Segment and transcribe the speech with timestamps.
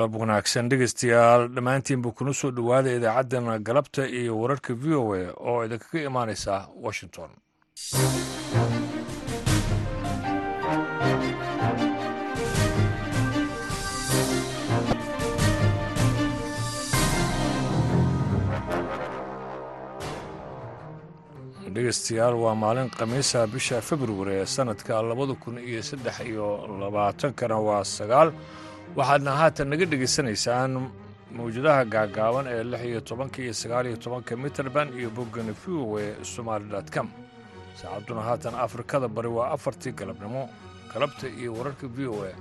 [0.00, 5.58] galab wanaagsan dhegeystayaal dhammaantiinba kuna soo dhowaada idaacaddana galabta iyo wararka v o a oo
[5.66, 6.54] idinkaga imaanaysa
[6.86, 7.30] washington.
[21.74, 26.46] Dhegeystayaal waa maalin khamiisa bisha februari ee sanadka labada kun iyo saddex iyo
[26.82, 28.28] labaatankana waa sagaal
[28.98, 30.72] waxaadna haatan naga dhegaysanaysaan
[31.38, 35.98] mawjadaha gaagaaban ee lix iyo tobanka iyo sagaal iyo tobanka mitrband iyo boggana v o
[36.04, 37.08] e somaali com.
[37.80, 40.42] Saacadduna haatan afrikada bari waa afartii galabnimo
[40.92, 42.32] galabta iyo wararka v o e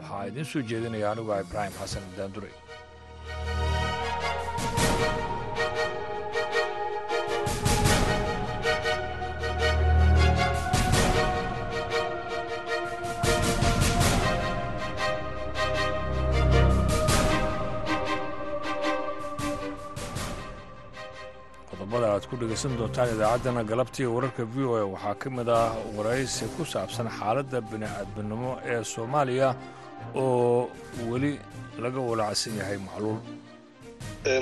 [0.00, 2.50] waxaa idiin soo jeedinaya anigu ah ibraahim xasan daandure
[22.18, 24.82] aad ku dhegaysan doontaan idaacaddana galabtii wararka v o a.
[24.94, 29.48] Waxaa ka mid ah waraysi ku saabsan xaaladda bini'aadminimo ee soomaaliya
[30.22, 30.70] oo
[31.10, 31.32] weli
[31.84, 33.18] laga walacsan yahay macluul.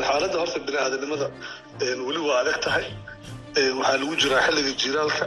[0.09, 1.27] Xaaladda horta bini'aadanimada
[2.07, 2.87] weli waa adag tahay.
[3.79, 5.25] Waxaa lagu jiraa xilliga jiilaalka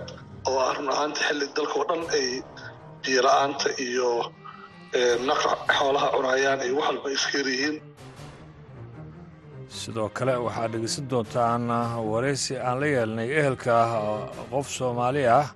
[0.50, 2.28] oo ah run ahaanta xilli dalka oo dhan ay
[3.04, 4.10] biyo-la'aanta iyo
[5.30, 7.08] naqa xoolaha cunayaan ay wax walba
[7.54, 7.76] yihiin
[9.70, 11.64] sidoo kale waxaad dhegeysan doontaan
[12.12, 13.76] waraysi aan la yeelnay ehelka
[14.52, 15.48] qof soomaali ah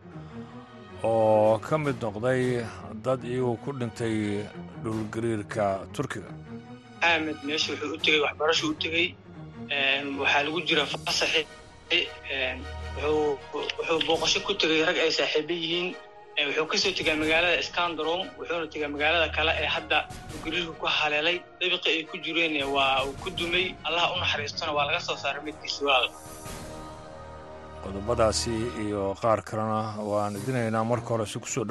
[1.04, 2.44] oo ka mid noqday
[3.06, 4.16] dad iyagoo ku dhintay
[4.84, 6.30] dhulgariirka turkiga.
[7.02, 9.08] Axmed meesha wuxuu u tegey waxbarashu u tegey
[10.22, 11.42] waxaa lagu jira fasaxi
[13.04, 15.88] wuxuu booqasho ku tegey rag ay saaxiibo yihiin
[16.38, 19.98] wuxuu ka soo tegaa magaalada scandaron wuxuuna tegaa magaalada kale ee hadda
[20.44, 23.66] guriirka ku haleelay dabiqi ay ku jireen waa uu ku dumay.
[23.88, 26.10] Allaha u naxariistona waa laga soo saaray midkiisi walaal
[27.84, 28.56] qodobadaasi
[28.86, 29.80] iyo qaar kalena
[30.12, 31.66] waan idinaynaa marka hore si ku soo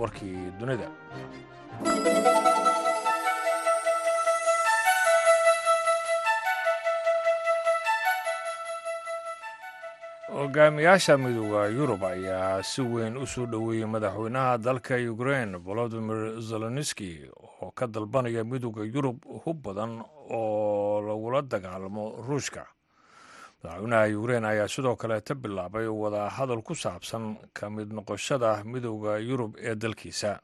[0.00, 0.88] warkii dunida
[10.42, 17.10] hogaamiyaasha midooda yurub ayaa si weyn u soo dhoweeyey madaxweynaha dalka ukrein volodimir zelenski
[17.62, 22.66] oo ka dalbanaya midooda yurub hub badan oo lagula dagaalamo ruushka.
[23.62, 29.54] Madaxweynaha ukrein ayaa sidoo kaleeta bilaabay wada hadal ku saabsan ka mid noqoshada midooda yurub
[29.62, 30.40] ee dalkiisa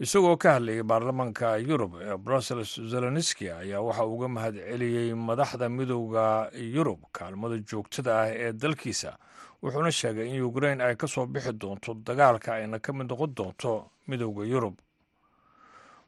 [0.00, 6.50] isagoo ka hadlayay baarlamaanka yurub ee brussels zelenski ayaa waxa uga mahad celiyey madaxda midooda
[6.74, 9.16] yurub kaalmada joogtada ah ee dalkiisa
[9.62, 13.90] wuxuuna sheegay in ukrein ay ka soo bixi doonto dagaalka ayna ka mid noqon doonto
[14.08, 14.74] midooda yurub.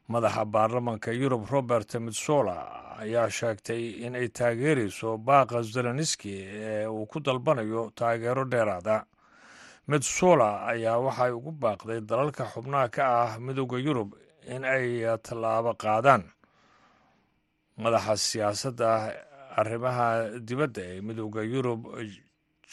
[0.09, 2.55] Madaxa baarlamaanka yurub robert mitsola
[2.99, 9.05] ayaa sheegtay in ay taageerayso baaqa zelenski ee uu ku dalbanayo taageero dheeraada
[9.87, 14.09] metsola ayaa waxay ugu baaqday dalalka xubnaha ka ah midooda yurub
[14.53, 16.23] in ay tallaabo qaadaan.
[17.77, 18.89] Madaxa siyaasadda
[19.59, 21.81] arrimaha dibadda ee midooda yurub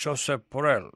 [0.00, 0.90] joseph borrell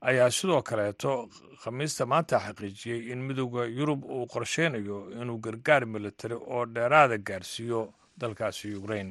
[0.00, 1.28] ayaa sidoo kaleeto
[1.62, 7.80] khamiista maanta xaqiijiyey in midooda yurub uu qorsheynayo inuu gargaar militari oo dheeraada gaarsiiyo
[8.18, 9.10] dalkaasi ukrain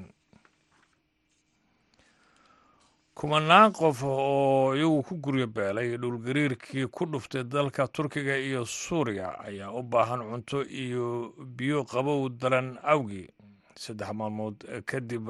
[3.16, 9.72] kumanaan qof oo iyagu ku guryo beelay dhulgariirkii ku dhuftay dalka turkiga iyo suuriya ayaa
[9.80, 13.28] u baahan cunto iyo biyo qabow daran awgii.
[13.76, 15.28] Saddex maalmood kadib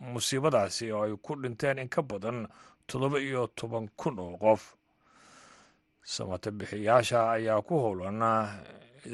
[0.00, 2.48] musiibadaasi oo ay ku dhinteen in ka badan
[2.86, 4.74] toddoba iyo toban kun oo qof.
[6.02, 8.22] Samata bixiyaasha ayaa ku howlan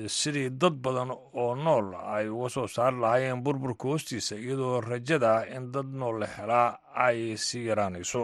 [0.09, 5.71] sidii dad badan oo nool ay uga soo saari lahaayeen burburka hoostiisa iyadoo rajada in
[5.73, 8.23] dad nool la helaa ay sii yaraanayso.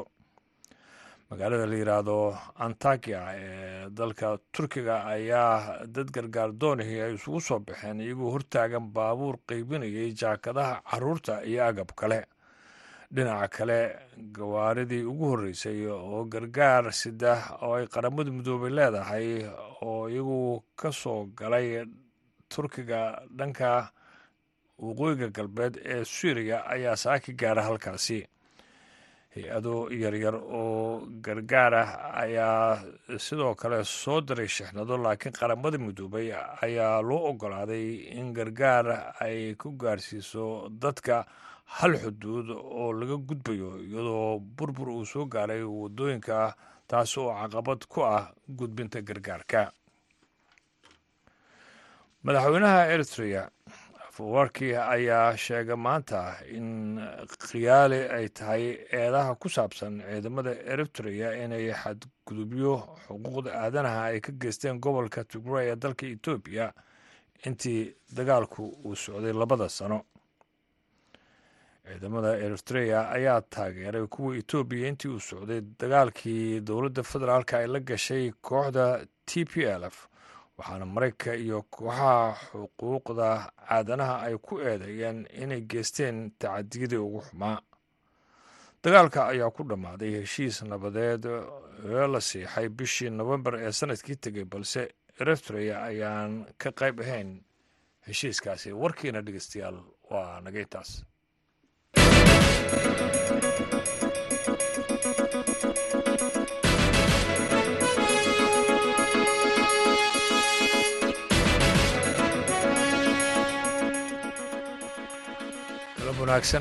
[1.30, 2.16] Magaalada la yidhaahdo
[2.64, 9.36] antakiya ee dalka turkiga ayaa dad gargaar doonihii ay isugu soo baxeen iyagoo hortaagan baabuur
[9.48, 12.18] qeybinayay jaakadaha carruurta iyo agab kale
[13.14, 13.78] dhinaca kale
[14.36, 19.28] gawaaridii ugu horreysay oo gargaar sida oo ay qaramada midoobay leedahay
[19.82, 21.84] oo iyagu ka soo galay
[22.48, 23.90] turkiga dhanka
[24.78, 28.26] waqooyiga galbeed ee suuriya ayaa saaki gaara halkaasi.
[29.34, 31.90] Hay'ado yaryar oo gargaar ah
[32.22, 32.82] ayaa
[33.18, 36.32] sidoo kale soo diray shixnado laakiin qaramada midoobay
[36.62, 41.26] ayaa loo ogolaaday in gargaar ay ku gaarsiiso dadka
[41.78, 46.54] hal xuduud oo laga gudbayo iyadoo burbur uu soo gaaray waddooyinka
[46.90, 49.70] taas oo caqabad ku ah gudbinta gargaarka.
[52.24, 53.42] Madaxweynaha eritrea
[54.08, 56.20] afawarki ayaa sheegay maanta
[56.56, 56.98] in
[57.48, 58.64] khiyaali ay tahay
[59.00, 62.72] eedaha ku saabsan ciidamada eritrea inay xadgudubyo
[63.06, 66.66] xuquuqda aadanaha ay ka geysteen gobolka tigray ee dalka etoobiya
[67.46, 70.04] intii dagaalku uu socday labada sano
[71.90, 78.30] ciidamada eritrea ayaa taageeray kuwa etoobiya intii uu socday dagaalkii dowladda federaalk ay la gashay
[78.48, 78.84] kooxda
[79.26, 79.96] t p l f
[80.58, 83.28] waxaana maraykanka iyo kooxaha xuquuqda
[83.76, 87.58] aadanaha ay ku eedeeyeen inay geysteen tacadiyadii ugu xumaa.
[88.84, 94.82] Dagaalka ayaa ku dhammaaday heshiis nabadeed ee la siixay bishii nofembar ee sannadkii tegay balse
[95.20, 97.30] eritrea ayaan ka qayb ahayn
[98.06, 98.72] heshiiskaasi.
[98.72, 99.78] Warkiina dhegeystayaal
[100.10, 100.90] waa nagaytaas.
[100.90, 101.09] wanaagsan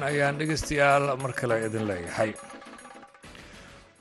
[0.10, 2.32] ayaan dhegeystayaal mar kale idin leeyahay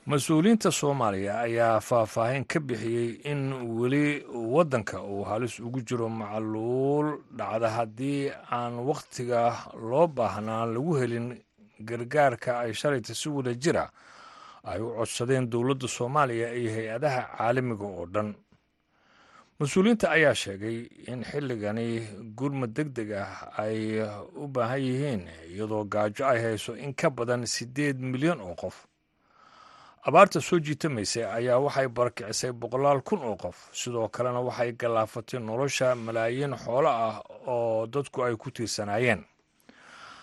[0.09, 3.41] mas'uuliyiinta soomaaliya ayaa faahfaahin ka bixiyey in
[3.79, 7.07] weli waddanka uu halis ugu jiro macluul
[7.37, 9.41] dhacda haddii aan wakhtiga
[9.89, 11.27] loo baahnaan lagu helin
[11.79, 13.85] gargaarka ay shalayta si wada jira
[14.63, 18.33] ay u codsadeen dowladda soomaaliya iyo hay'adaha caalamiga oo dhan.
[19.59, 20.77] Mas'uuliyiinta ayaa sheegay
[21.11, 21.87] in xilligani
[22.37, 24.01] gurmad deg deg ah ay
[24.41, 25.21] u baahan yihiin
[25.53, 28.88] iyadoo gaajo ay hayso in ka badan siddeed milyan oo qof
[30.07, 33.57] abaarta soo jiitamaysa ayaa waxay barakicisay boqolaal kun oo qof.
[33.73, 39.23] Sidoo kalena waxay gallaafatay nolosha malaayiin xoolo ah oo dadku ay ku tiirsanaayeen.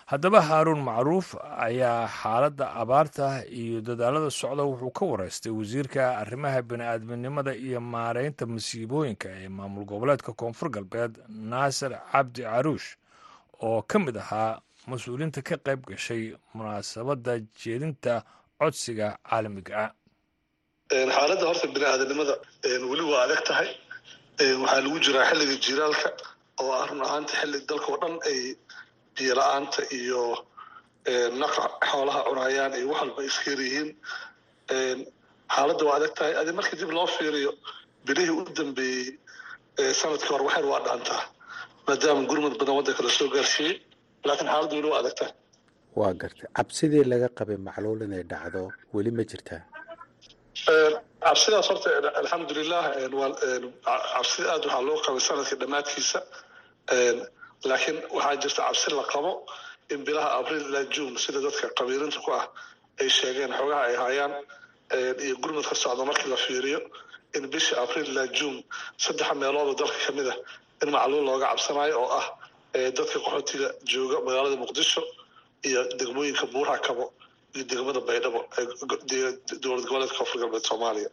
[0.07, 7.51] Haddaba haaruun macruuf ayaa xaaladda abaarta iyo dadaalada socda wuxuu ka wareystay wasiirka arrimaha bini-aadminimada
[7.55, 12.95] iyo maareynta masiibooyinka ee maamul goboleedka koonfur galbeed naasir cabdi caruush
[13.61, 18.23] oo ka mid ahaa mas'uuliyiinta ka qayb gashay munaasabadda jeedinta
[18.59, 19.91] codsiga caalamiga ah.
[21.15, 22.35] Xaaladda horta bini-aadanimada
[22.91, 23.69] weli waa adag tahay.
[24.61, 26.09] Waxaa lagu jiraa xilliga jiraalka
[26.61, 28.39] oo ah run ahaanta xilli dalka oo dhan ay
[29.15, 30.21] biyo la'aanta iyo
[31.41, 33.89] naqa xoolaha cunayaan iyo wax walba iskayar yihiin.
[35.55, 36.33] Xaaladda waa adag tahay.
[36.41, 37.51] Adi markii dib loo fiiriyo
[38.05, 39.05] bilihii u dambeeyey
[39.99, 41.23] sannadkii hore waxyar waa dhaantaa
[41.87, 43.75] maadaama gurmad badan waddanka la soo gaarsiiyey.
[44.27, 45.33] Laakiin xaaladda weli waa adag tahay
[45.99, 46.47] waa gartay.
[46.57, 48.61] Cabsidii laga qabay macluul inay dhacdo
[48.95, 49.61] weli ma jirtaa
[51.25, 51.89] cabsidaas horta
[52.21, 52.83] alxamdulilah
[54.13, 56.19] cabsida aad waxaa loo qabay sannadkii dhammaadkiisa.
[57.69, 59.31] Laakiin waxaa jirta cabsi la qabo
[59.93, 62.45] in bilaha abriil ilaa june sida dadka qabiilinta ku ah
[63.01, 64.33] ay sheegeen xoogaha ay hayaan
[65.25, 66.79] iyo gurmudka socda markii la fiiriyo
[67.37, 68.59] in bisha abriil ilaa june
[69.03, 70.37] saddex meelooda dalka ka mid ah
[70.83, 72.25] in macluul looga cabsanayo oo ah
[72.97, 75.01] dadka qaxootiga jooga magaalada muqdisho
[75.69, 77.05] iyo degmooyinka buuraha kabo
[77.55, 78.39] iyo degmada baydhabo
[79.63, 81.09] dowlad goboleedka koonfur galbeed soomaaliya.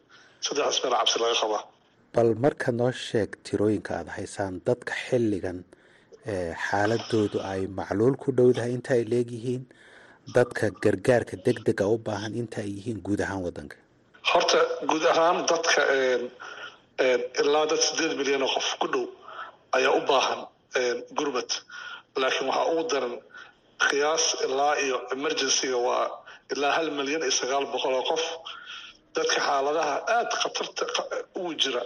[0.46, 1.62] Saddexdaas meel cabsi laga qabaa.
[2.14, 5.58] Bal marka noo sheeg tirooyinka aada haysaan dadka xilligan
[6.66, 9.62] xaaladoodu ay macluul ku dhowdahay inta ay leegyihiin
[10.36, 13.76] dadka gargaarka deg dega u baahan inta ay yihiin guud ahaan waddanka.
[14.30, 14.58] Horta
[14.90, 15.80] guud ahaan dadka
[17.42, 19.04] ilaa dad sideed milyan oo qof ku dhow
[19.76, 20.40] ayaa u baahan
[21.18, 21.50] gurmad.
[22.22, 23.14] Laakiin waxaa ugu daran
[23.90, 26.06] qiyaas ilaa iyo emergencyga waa
[26.52, 28.24] ilaa hal milyan iyo sagaal boqol oo qof.
[29.16, 30.82] Dadka xaaladaha aada khatarta
[31.38, 31.82] ugu jira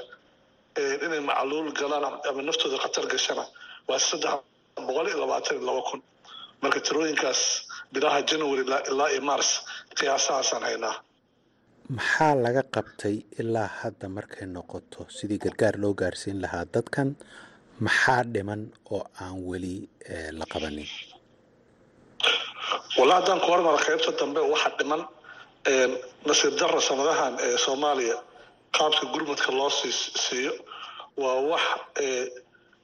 [1.04, 3.44] inay macluul galaan ama naftooda khatar gashana
[3.88, 4.34] waa saddex
[4.86, 6.00] boqol iyo labaatan iyo laba kun.
[6.62, 7.40] Marka tirooyinkaas
[7.92, 8.62] bilaha january
[8.92, 9.50] ilaa iyo mars
[9.98, 10.96] qiyaasahaasaan haynaa.
[11.96, 17.08] Maxaa laga qabtay ilaa hadda markay noqoto sidii gargaar loo gaarsiin lahaa dadkan?
[17.84, 18.62] Maxaa dhiman
[18.94, 19.74] oo aan weli
[20.38, 20.88] la qabanin
[22.98, 25.02] walla haddaan ku hormara qaybta dambe waxa dhiman
[26.28, 28.16] nasiib darra sanadahan ee soomaaliya
[28.76, 29.92] qaabka gurmadka loo sii
[30.26, 30.52] siiyo
[31.22, 31.64] waa wax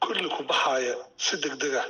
[0.02, 0.94] kulli ku baxaya
[1.24, 1.86] si deg deg ah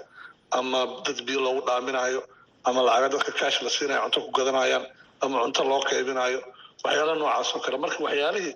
[0.59, 2.21] ama dad biyo loogu dhaaminayo
[2.69, 4.85] ama lacaga dadka kaash la siinayo cunto ku gadanayaan
[5.25, 6.41] ama cunto loo qaybinayo
[6.85, 7.77] waxyaala noocaas oo kale.
[7.85, 8.55] Marka waxyaalihii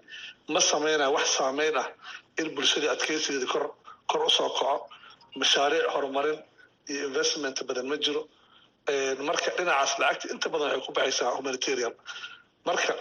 [0.52, 1.86] ma sameynaya wax saameyn ah
[2.40, 3.64] in bulshadii adkeysigeeda kor
[4.10, 4.76] kor u soo kaco
[5.40, 6.38] mashaariic horumarin
[6.90, 8.22] iyo investment badan ma jiro
[9.28, 11.94] marka dhinacaas lacagta inta badan waxay ku baxaysaa humanitarian.
[12.66, 12.92] Marka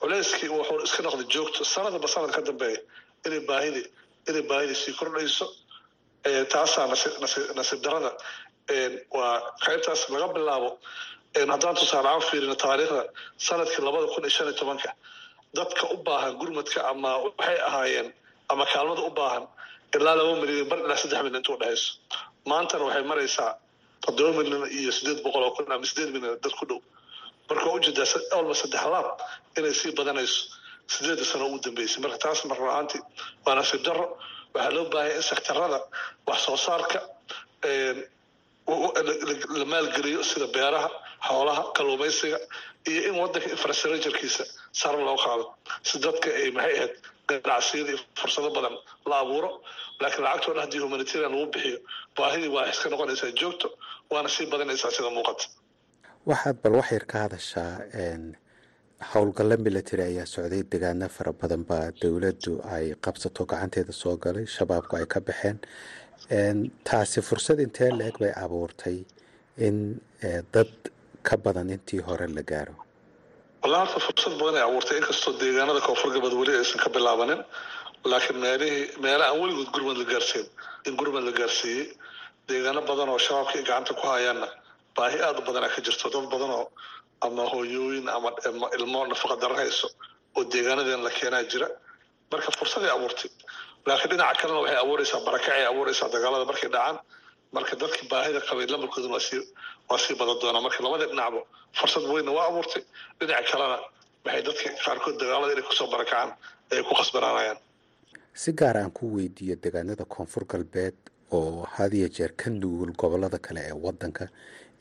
[0.00, 2.80] culeyskii wuxuu iska noqday joogto sanadba sanad ka dambeeya
[3.26, 3.82] inay baahidi
[4.28, 5.46] inay baahidi sii kordhayso.
[6.52, 6.86] Taasaa
[7.58, 8.10] nasiib darada
[9.16, 10.70] waa qaybtaas laga bilaabo.
[11.52, 13.02] Haddaan tusaale aan fiirino taariikhda
[13.46, 14.90] sannadkii labada kun iyo shan iyo tobanka
[15.56, 18.08] dadka u baahan gurmadka ama waxay ahaayeen
[18.52, 19.44] ama kaalmada u baahan
[19.94, 21.90] ilaa laba milyan bar ilaa saddex milyan inta udhexayso
[22.50, 23.50] maantana waxay maraysaa
[24.04, 26.80] toddoba milyan iyo sideed boqol oo kun ama sideed milyan dad ku dhow.
[27.48, 28.06] Marka u jeedaa
[28.38, 29.08] olba saddex laab
[29.58, 30.40] inay sii badanayso
[30.94, 32.00] sideeda sano ugu dambeysay.
[32.04, 33.02] Marka taas mar la'aantii
[33.46, 34.06] waa nasiib darro.
[34.54, 35.78] Waxaa loo baahaya in sektarada
[36.28, 36.98] wax soo saarka
[39.58, 40.88] la maalgeliyo sida beeraha
[41.28, 42.38] xoolaha kalluumaysiga
[42.90, 44.44] iyo in wadanka infrastructurekiisa
[44.80, 45.44] sare loo qaado.
[45.88, 46.94] Si dadka ay maxay ahayd
[47.28, 48.74] ganacsiyada iyo fursado badan
[49.10, 49.50] la abuuro.
[50.00, 51.78] Laakiin lacagtoo dhan haddii humanitarian lagu bixiyo
[52.16, 53.68] baahidii waa iska noqonaysaa joogto
[54.12, 55.44] waana sii badanaysaa sida muuqata.
[56.30, 57.72] Waxaad bal wax yar ka hadashaa
[59.12, 60.62] howlgallo military ayaa socday.
[60.72, 65.58] Degaano fara badan baa dowladdu ay qabsato gacanteeda soo galay shabaabku ay ka baxeen.
[66.88, 68.98] Taasi fursad intee la-eg bay abuurtay
[69.66, 69.76] in
[70.54, 70.72] dad
[71.28, 72.74] ka badan intii hore la gaaro
[73.62, 77.40] wallahi horta fursad badan ay abuurtay inkastoo deegaanada koonfur galbeed weli aysan ka bilaabanin
[78.12, 80.46] laakiin meelihii meela aan weligood gurmad la gaarsiin
[80.88, 81.84] in gurmad la gaarsiiyey
[82.48, 84.48] deegaano badan oo shabaabka ay gacanta ku hayaanna
[84.96, 86.64] baahi aada u badan a ka jirto dad badan oo
[87.26, 88.30] ama hooyooyin ama
[88.78, 89.56] ilmo nafaqa daro
[90.36, 91.68] oo deegaanadeen la keenaa jira.
[92.30, 93.30] Marka fursaday abuurtay
[93.88, 96.96] laakiin dhinaca kalena waxay abuureysaa barakacay abuureysaa dagaalada markay dhacaan
[97.56, 99.40] marka dadkii baahida qabay lamarkooduna waa sii
[99.90, 100.62] waa sii badan doonaa.
[100.66, 101.40] Marka labada dhinacba
[101.78, 102.82] fursad weynna waa abuurtay.
[103.18, 103.76] Dhinaca kalena
[104.24, 106.30] waxay dadka qaarkood dagaalada inay ku soo barakacaan
[106.72, 107.58] ay ku khasbanaanayaan
[108.42, 110.96] si gaar aan ku weydiiyo deegaanada koonfur galbeed
[111.36, 114.24] oo had iyo jeer ka nugul gobollada kale ee wadanka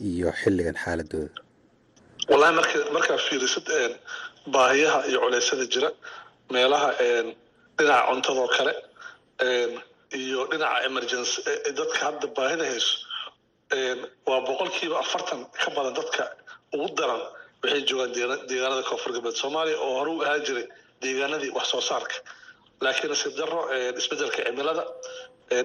[0.09, 1.33] iyo xilligan xaaladooda.
[2.29, 3.67] Wallahi marka markaa fiirisid
[4.53, 5.89] baahiyaha iyo culeysyada jira
[6.53, 6.89] meelaha
[7.77, 8.73] dhinaca cuntadoo kale
[10.21, 11.39] iyo dhinaca emergency
[11.79, 12.93] dadka hadda baahida hayso
[14.27, 16.23] waa boqolkiiba afartan ka badan dadka
[16.75, 17.21] ugu daran
[17.63, 18.11] waxay joogaan
[18.49, 20.65] deegaanada koonfur galbeed soomaaliya oo hore ahaa jiray
[21.03, 22.15] deegaanadii wax soo saarka.
[22.83, 23.59] Laakiin nasiib darro
[24.01, 24.83] isbeddelka cimilada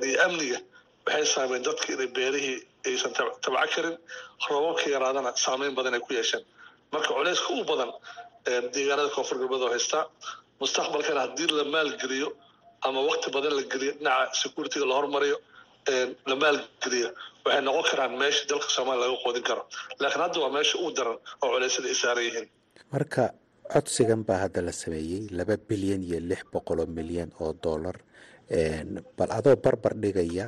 [0.09, 0.59] iyo amniga
[1.07, 2.59] waxay saameen dadka inay beerihii
[2.89, 3.97] aysan tabco karin
[4.49, 6.43] roobabka yaraadana saameyn badan ay ku yeesheen
[6.93, 7.91] marka culeyska u badan
[8.75, 10.05] deegaanada koonfur galbeed oo haystaa
[10.61, 12.29] mustaqbalkana haddii la maalgeliyo
[12.87, 15.37] ama wakti badan la geliyo dhinaca security-ga la hormariyo
[16.31, 17.09] la maalgeliyo
[17.45, 19.63] waxay noqon karaan meesha dalka soomaaliya laga qoodin karo.
[20.01, 22.49] Laakiin hadda waa meesha uu daran oo culeysyada ay saaran yihiin.
[22.95, 23.23] Marka
[23.73, 27.97] codsigan baa hadda la sameeyey laba bilyan iyo lix boqoloo milyan oo dollar
[29.19, 30.47] bal adoo barbar dhigaya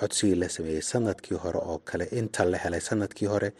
[0.00, 3.50] codsigii la sameeyey sannadkii hore oo kale inta la helay sannadkii hore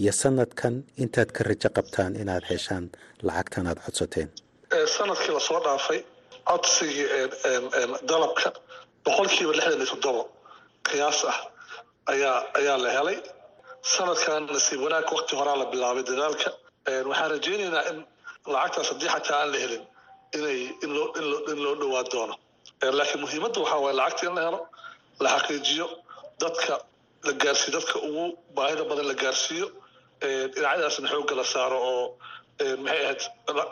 [0.00, 2.84] iyo sanadkan intaad ka rajo qabtaan inaad heshaan
[3.26, 4.28] lacagtan aad codsateen.
[4.96, 6.00] Sanadkii la soo dhaafay
[6.48, 7.06] codsigii
[8.10, 8.48] dalabka
[9.04, 10.22] boqolkiiba lixdan iyo toddoba
[10.86, 11.38] qiyaas ah
[12.12, 13.18] ayaa ayaa la helay.
[13.92, 16.48] Sanadkan nasiib wanaag wakti horaa la bilaabay dadaalka.
[17.08, 17.98] Waxaan rajaynaynaa in
[18.54, 19.84] lacagtaas haddii xataa aan la helin
[20.36, 22.34] inay in loo in loo in loo dhowaa doono.
[22.98, 24.60] Laakiin muhiimadda waxaa waaye lacagta in la helo
[25.22, 25.86] la xaqiijiyo
[26.42, 26.74] dadka
[27.26, 28.24] la gaarsiiyo dadka ugu
[28.56, 29.66] baahida badan la gaarsiiyo.
[30.54, 32.04] Dhinacyadaasna xoogga la saaro oo
[32.84, 33.20] maxay ahayd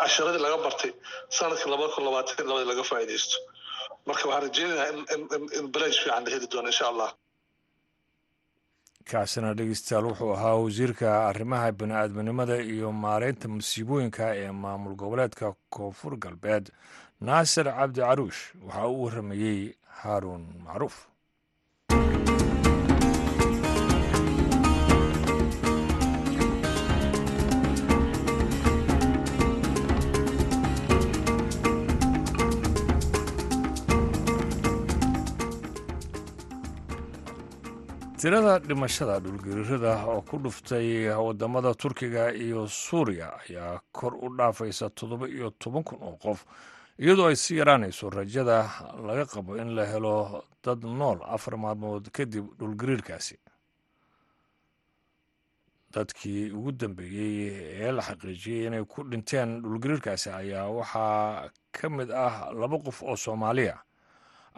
[0.02, 0.92] casharadii laga bartay.
[1.36, 3.36] Sanadkii labada kun labaatan labada laga faa'iidaysto.
[4.06, 4.88] Marka waxaan rajeynayaa
[5.58, 7.10] in balaj fiican la heli doono insha allah.
[9.10, 16.64] Kaasina dhegeystayaal wuxuu ahaa wasiirka arrimaha bini-aadminimada iyo maareynta masiibooyinka ee maamul goboleedka koonfur galbeed
[17.26, 18.40] naasir cabdi caruush.
[18.66, 19.60] Waxaa uu waramayey
[20.02, 20.96] haaruun macruuf
[38.20, 45.28] tirada dhimashada dhulgariirada oo ku dhuftay waddamada turkiga iyo suuriya ayaa kor u dhaafaysa toddoba
[45.28, 46.44] iyo toban kun oo qof
[46.98, 48.70] iyadoo ay sii yaraanayso rajada
[49.06, 53.38] laga qabo in la helo dad nool afar maalmood kadib dhulgariirkaasi.
[55.94, 62.50] Dadkii ugu dambeeyey ee la xaqiijiyey inay ku dhinteen dhulgariirkaasi ayaa waxaa ka mid ah
[62.52, 63.78] laba qof oo soomaaliya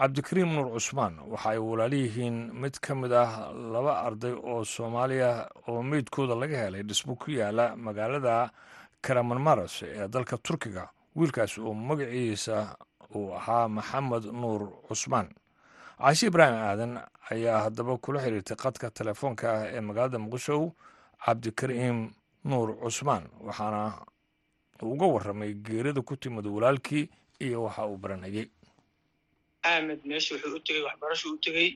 [0.00, 5.83] cabdikariim nuur cusmaan waxa ay walaaliyihiin mid ka mid ah laba arday oo soomaaliya oo
[5.83, 8.50] meydkooda laga helay dhismo ku yaalla magaalada
[9.02, 10.88] karamanmaras ee dalka turkiga.
[11.16, 12.76] Wiilkaas oo magaciisa
[13.14, 15.28] uu ahaa maxamed nuur cusmaan.
[16.00, 16.92] Caashi ibraahim aadan
[17.30, 20.73] ayaa haddaba kula xiriirtay qadka telefoonka ah ee magaalada muqdisho
[21.25, 22.09] cabdikariim
[22.45, 24.00] nuur cusmaan waxaana
[24.83, 28.49] uga waramay geerida ku timid walaalkii iyo waxa uu baranayay
[29.62, 31.69] axmed meesha wuxuu u tegey waxbarasho u tegey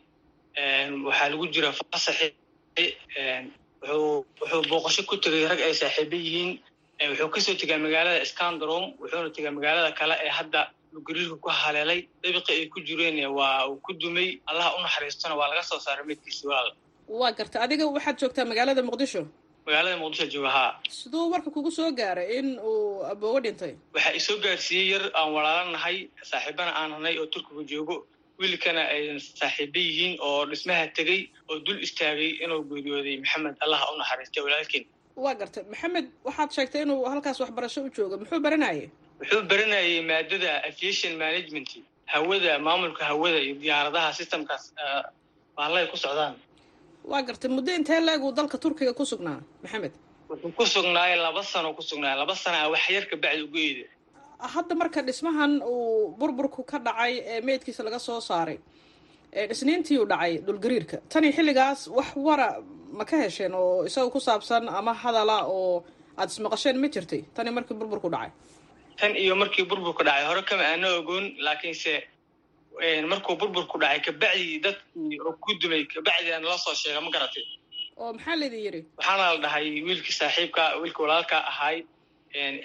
[1.07, 2.29] waxaa lagu jira fasaxi
[3.83, 6.51] wuxuu booqasho ku tegey rag ay saaxiibo yihiin
[7.11, 10.61] wuxuu ka soo tegaa magaalada scandrom wuxuuna tegaa magaalada kale ee hadda
[11.07, 15.49] gariirka ku haleelay dabiqi ay ku jireen waa uu ku dumay allaha u naxariistona waa
[15.51, 16.71] laga soo saaray meydkiisi walaal.
[17.21, 19.23] Waa garta adiga waxaad joogtaa magaalada muqdisho
[19.67, 23.73] magaalada muqdisho jooga haa siduu warka kugu soo gaaray in uu aboogo dhintay.
[23.95, 25.97] Waxaa isoo gaarsiiyey yar aan walaalanahay
[26.31, 27.97] saaxiibana aan hanay oo turkiga joogo.
[28.41, 29.03] Wiilkana ay
[29.41, 33.55] saaxiibo yihiin oo dhismaha tegey oo dul istaagay inuu geeriyooday maxamed.
[33.65, 34.85] Allaha u naxariistay walaalkiin.
[35.25, 35.63] Waa gartay.
[35.73, 38.15] Maxamed waxaad sheegtay inuu halkaas waxbarasho u joogo.
[38.21, 38.89] Muxuu baranayay
[39.21, 41.71] wuxuu baranayay maadada aviation management
[42.13, 44.65] hawada maamulka hawada iyo diyaaradaha systemkaas
[45.57, 46.35] baallay ku socdaan
[47.11, 49.93] waa gartay muddo intee la-eg uu dalka turkiga ku sugnaa maxamed?
[50.31, 53.59] Wuxuu ku sugnaayay laba sano ku sugnaaya laba sana a wax yar ka bacdi ugu
[53.69, 53.87] eeda
[54.55, 58.59] hadda marka dhismahan uu burburku ka dhacay ee meydkiisa laga soo saaray
[59.55, 62.49] isniintii uu dhacay dhulgariirka tani xilligaas wax wara
[62.99, 65.85] ma ka hesheen oo isaga ku saabsan ama hadala oo
[66.19, 67.23] aada ismaqasheen ma jirtay?
[67.37, 68.31] Tani markii burburku dhacay.
[69.01, 71.93] Tan iyo markii burburku dhacay hore kama aana ogoon laakiinse
[73.11, 77.45] markuu burburku dhacay kabacdii dadkii oo ku dumay kabacdian la soo sheega ma garatay.
[77.97, 81.83] Oo maxaa laydin yidhi waxaana la dhahay wiilkii saaxiibka wiilkii walaalka ahaay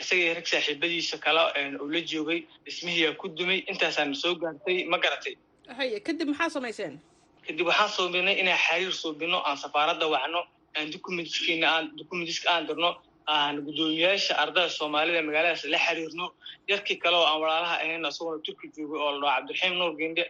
[0.01, 1.41] isagii rag saaxiibadiisa kale
[1.81, 5.35] uu la joogay dhismihiiyaa ku dumay intaasaan soo gaartay ma garatay.
[5.77, 6.99] Haye kadib maxaa samayseen?
[7.45, 10.41] Kadib waxaan suubinay inaan xariir suubino aan safaaradda wacno
[10.77, 12.89] aan dukumentskiina aan dukumentiska aan dirno
[13.35, 16.25] aan guddoomiyaasha ardada soomaalida magaaladaas la xiriirno.
[16.71, 20.23] Yarkii kale oo aan walaalaha ahayn asaguna turki joogay oo la dhaho cabdiraxiim nuur gende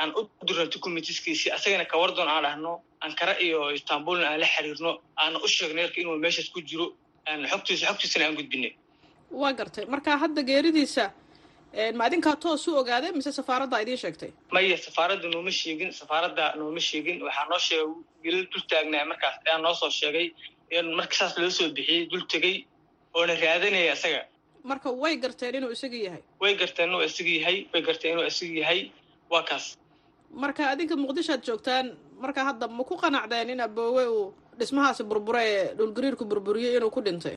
[0.00, 2.72] aan u dirno documentiskiisi asagana kawardoon aan dhahno
[3.06, 4.90] ankara iyo istanbulna aan la xiriirno.
[5.22, 6.86] Aana u sheegno yarka inuu meeshaas ku jiro.
[7.52, 8.72] Xogtiisa xogtiisana aan gudbinay.
[9.40, 9.84] Waa gartay.
[9.94, 11.04] Marka hadda geeridiisa
[11.98, 14.30] ma adinkaa toos u ogaadee mise safaaradda idiin sheegtay?
[14.54, 17.16] Maya safaaradda nooma sheegin safaaradda nooma sheegin.
[17.26, 17.86] Waxaa noo sheegay
[18.22, 20.26] wiilal dul taagnaa markaas ayaa noo soo sheegay
[20.98, 22.66] marka saas loo soo bixiyey dul tegey
[23.14, 24.22] oona raadanaya isaga.
[24.64, 26.22] Marka way garteen inuu isaga yahay.
[26.42, 28.80] Way garteen inuu isaga yahay way garteen inuu isaga yahay.
[29.30, 29.64] Waa kaas.
[30.42, 31.86] Marka adinka muqdishoad joogtaan
[32.20, 37.00] marka hadda ma ku qanacdeen in aboowe uu dhismahaasi burbure ee dhulgariirku burburiyey inuu ku
[37.00, 37.34] dhintay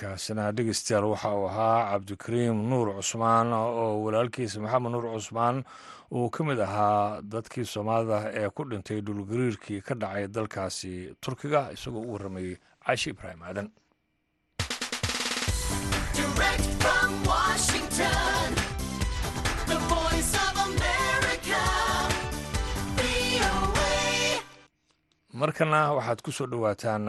[0.00, 5.56] kaasina dhegeystayaal waxa uu ahaa cabdikariim nuur cusmaan oo walaalkiisa maxamed nuur cusmaan
[6.16, 10.92] uu ka mid ahaa dadkii soomaalida ee ku dhintay dhulgariirkii ka dhacay dalkaasi
[11.24, 12.54] turkiga isagoo u warramayey
[12.84, 13.68] caashi ibraahim aadan
[25.40, 27.04] markana waxaad ku soo dhowaataan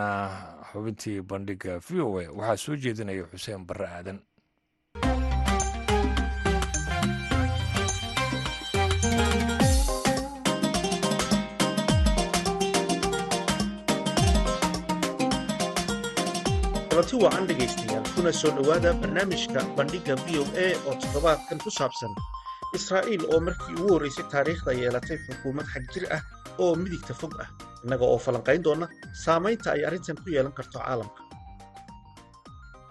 [0.69, 2.23] xubintii bandhiga v o a.
[2.39, 4.17] Waxaa soo jeedinaya xuseen barre aadan.
[16.89, 22.11] Kulanti wacan dhegaystayaal kuna soo dhowaada barnaamijka bandhigga v o a oo toddobaadkan ku saabsan
[22.77, 26.21] israa'iil oo markii ugu horraysay taariikhda yeelatay xukuumad xag jir ah
[26.63, 27.49] oo midigta fog ah
[27.83, 28.87] innaga oo falanqayn doonna
[29.23, 31.21] saamaynta ay arrintan ku yeelan karto caalamka.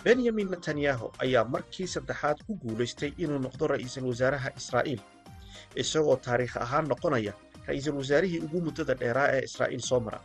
[0.04, 5.00] Benyamin netanyahu ayaa markii saddexaad ku guulaystay inuu noqdo ra'iisul wasaaraha israa'iil
[5.82, 7.32] isagoo taariikh ahaan noqonaya
[7.66, 10.20] ra'iisul wasaarihii ugu muddada dheeraa ee israa'iil soo mara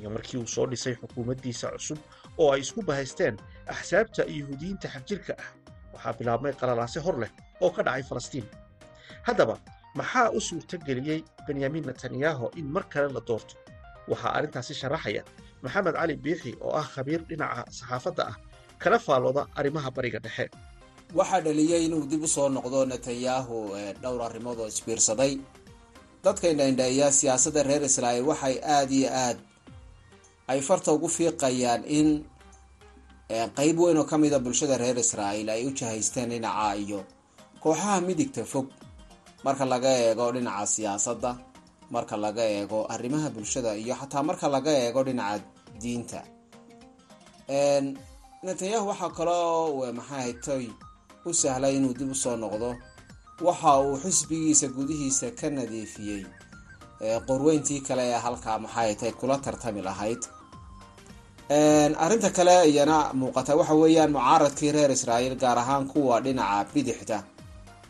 [0.00, 1.98] iyo markii uu soo dhisay xukuumaddiisa cusub
[2.38, 3.36] oo ay isku bahaysteen
[3.74, 5.48] axsaabta yuhuudiyiinta xagjirka ah
[5.94, 8.46] waxaa bilaabmay qalalaase hor leh oo ka dhacay falastiin.
[9.28, 9.54] Haddaba
[9.98, 13.54] maxaa u suurto geliyey benyamin netanyahu in mar kale la doorto?
[14.10, 15.22] Waxaa arrintaasi sharaxaya
[15.62, 18.36] maxamed cali biixi oo ah khabiir dhinaca saxaafadda ah
[18.82, 20.44] kala faallooda arrimaha bariga dhexe.
[21.18, 23.56] Waxaa dhaliyey inuu dib u soo noqdo netanyahu
[24.02, 25.32] dhowr arrimood oo isbiirsaday.
[26.24, 29.38] Dadka indhaindheeya siyaasadda reer israa'iil waxay aada iyo aad
[30.52, 32.08] ay farta ugu fiiqayaan in
[33.58, 37.00] qeyb weyn oo ka mida bulshada reer israa'iil ay u jahaysteen dhinaca iyo
[37.62, 38.66] kooxaha midigta fog
[39.44, 41.30] marka laga eego dhinaca siyaasadda
[41.94, 45.42] marka laga eego arrimaha bulshada iyo xataa marka laga eego dhinaca
[45.82, 46.20] diinta.
[48.46, 50.64] Netanyahu waxaa kaloo maxay haytoy
[51.28, 52.70] u sahlay inuu dib u soo noqdo.
[53.46, 56.22] Waxa uu xisbigiisa gudihiisa ka nadiifiyey.
[57.28, 60.22] Qorweyntii kale ee halkaa maxay haytay kula tartami lahayd.
[62.04, 63.52] Arrinta kale iyana muuqata.
[63.60, 67.18] Waxa weeyaan mucaaradkii reer israa'iil gaar ahaan kuwa dhinaca bidixda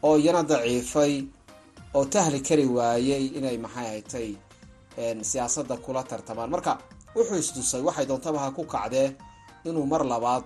[0.06, 1.12] oo iyana daciifay
[1.96, 4.28] oo tahli kari waayey inay maxay haytay
[5.30, 6.50] siyaasadda kula tartamaan.
[6.54, 6.72] Marka
[7.16, 9.08] wuxuu isdusay waxay doontaba ha ku kacdee
[9.68, 10.44] inuu mar labaad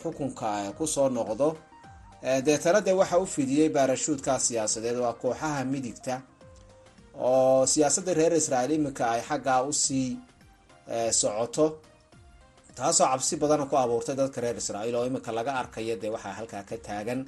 [0.00, 1.48] xukunka ku soo noqdo.
[2.46, 6.14] Deetana dee waxa u fidiyey baarashuudka siyaasadeed waa kooxaha midigta
[7.28, 10.08] oo siyaasadda reer israa'iil iminka ay xaggaa u sii
[11.20, 11.66] socoto.
[12.76, 16.62] Taasoo cabsi badana ku abuurtay dadka reer israa'iil oo iminka laga arkayo dee waxaa halkaa
[16.68, 17.20] ka taagan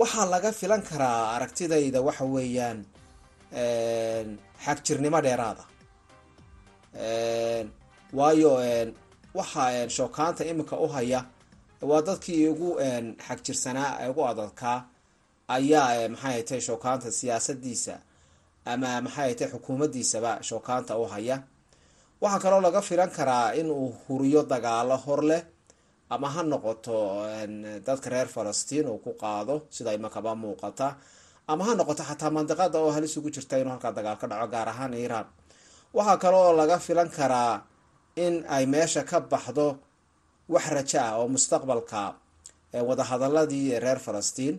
[0.00, 2.78] waxaa laga filan karaa aragtidayda waxa weeyaan
[4.64, 5.64] xagjirnimo dheeraada.
[8.18, 8.52] Waayo
[9.38, 11.20] waxa shookaanta iminka u haya
[11.90, 12.68] waa dadkii ugu
[13.26, 14.78] xagjirsanaa ugu adadkaa
[15.56, 17.94] ayaa maxay haytay shookaanta siyaasadiisa
[18.72, 21.36] ama maxay haytay xukuumaddiisaba shookaanta u haya.
[22.22, 25.42] Waxaa kaloo laga filan karaa in uu huriyo dagaalo hor leh
[26.14, 26.96] ama ha noqoto
[27.86, 30.88] dadka reer falastiin uu ku qaado sida imakaba muuqata
[31.52, 34.68] ama ha noqoto xataa mandiqada oo halis ugu jirta inuu halkaa dagaal ka dhaco gaar
[34.72, 35.26] ahaan iiraan.
[35.96, 37.54] Waxaa kale oo laga filan karaa
[38.24, 39.66] in ay meesha ka baxdo
[40.52, 42.00] wax rajo ah oo mustaqbalka
[42.88, 44.56] wadahadaladii reer falastiin.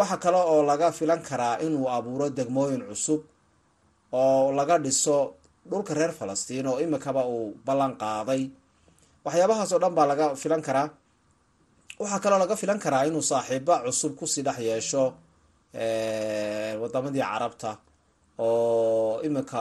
[0.00, 3.20] Waxaa kale oo laga filan karaa inuu abuuro degmooyin cusub
[4.12, 5.34] oo laga dhiso
[5.70, 8.42] dhulka reer falastiin oo imikaba uu ballan qaaday
[9.24, 10.88] waxyaabahaas oo dhan baa laga filan karaa.
[12.00, 15.02] Waxaa kaloo laga filan karaa inuu saaxiibo cusub ku sii dhex yeesho
[16.82, 17.70] wadamadii carabta
[18.38, 19.60] oo imika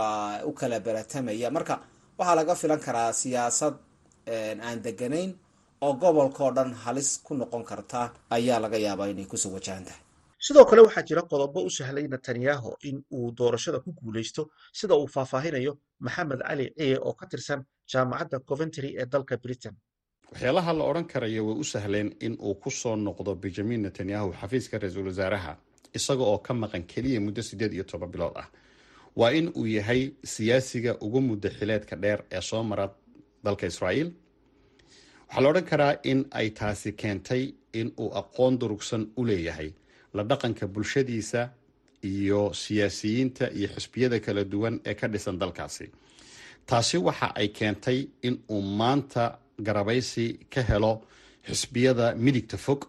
[0.50, 1.76] u kala beratamaya marka
[2.18, 3.76] waxaa laga filan karaa siyaasad
[4.68, 5.32] aan deganayn
[5.86, 8.00] oo gobolka oo dhan halis ku noqon karta
[8.36, 10.02] ayaa laga yaabaa inay ku soo wajahan tahay.
[10.46, 15.08] Sidoo kale waxaa jira qodobo u sahlay netanyahu in uu doorashada ku guulaysto sida uu
[15.16, 15.74] faahfaahinayo
[16.06, 17.60] maxamed cali ciye oo ka tirsan
[17.92, 19.76] jaamacadda coventry ee dalka britain.
[20.32, 24.78] Waxyaalaha la odhan karayo way u sahleen in uu ku soo noqdo benjamin netanyahu xafiiska
[24.80, 25.54] ra'iisul wasaaraha
[25.98, 28.48] isaga oo ka maqan keliya muddo siddeed iyo toban bilood ah.
[29.16, 32.86] Waa in uu yahay siyaasiga ugu muddo xileedka dheer ee soo mara
[33.44, 34.10] dalka israa'iil.
[35.28, 39.70] Waxaa la odhan karaa in ay taasi keentay in uu aqoon durugsan u leeyahay
[40.14, 41.50] la dhaqanka bulshadiisa
[42.04, 45.86] iyo siyaasiyiinta iyo xisbiyada kala duwan ee ka dhisan dalkaasi
[46.70, 49.24] taasi waxa ay keentay in uu maanta
[49.66, 50.94] garabaysi ka helo
[51.48, 52.82] xisbiyada midigta fog.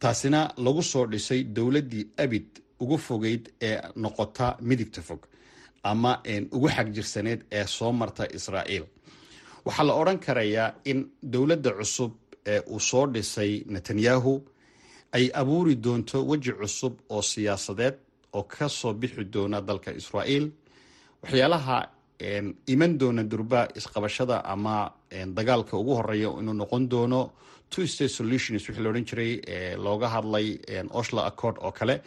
[0.00, 2.46] Taasina lagu soo dhisay dowladdii abid
[2.82, 5.22] ugu fogeyd ee noqota midigta fog
[5.90, 6.12] ama
[6.56, 8.84] ugu xagjirsaneyd ee soo marta israa'iil.
[9.64, 10.98] Waxaa la odhan karayaa in
[11.32, 12.12] dowladda cusub
[12.52, 14.34] ee uu soo dhisay netanyahu
[15.16, 17.94] ay abuuri doonto weji cusub oo siyaasadeed
[18.32, 20.46] oo ka soo bixi doona dalka israa'iil.
[21.22, 21.76] Waxyaalaha
[22.72, 24.92] iman doona durba isqabashada ama
[25.36, 27.20] dagaalka ugu horreeya inuu noqon doono
[27.70, 29.32] two state solutions wixii la odhan jiray
[29.84, 30.58] looga hadlay
[31.00, 32.00] oshla accord oo kale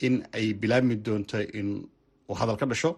[0.00, 1.68] in ay bilaabmi doonto in
[2.28, 2.96] uu hadal ka dhasho.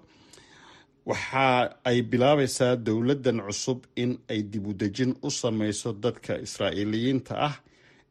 [1.07, 7.55] Waxa ay bilaabaysaa dowladdan cusub in ay dibudejin u sameyso dadka israa'iiliyiinta ah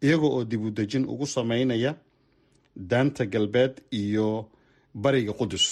[0.05, 1.95] iyaga oo dibudejin ugu sameynaya
[2.75, 4.27] daanta galbeed iyo
[4.93, 5.65] bariga qudus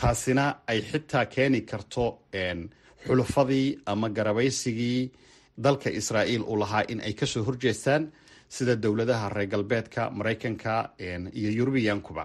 [0.00, 2.04] taasina ay xitaa keeni karto
[3.06, 5.10] xulufadii ama garabaysigii
[5.64, 8.12] dalka israa'iil uu lahaa in ay ka soo horjeestaan
[8.48, 10.90] sida dowladaha reer galbeedka maraykanka
[11.38, 12.24] iyo yurubiyankuba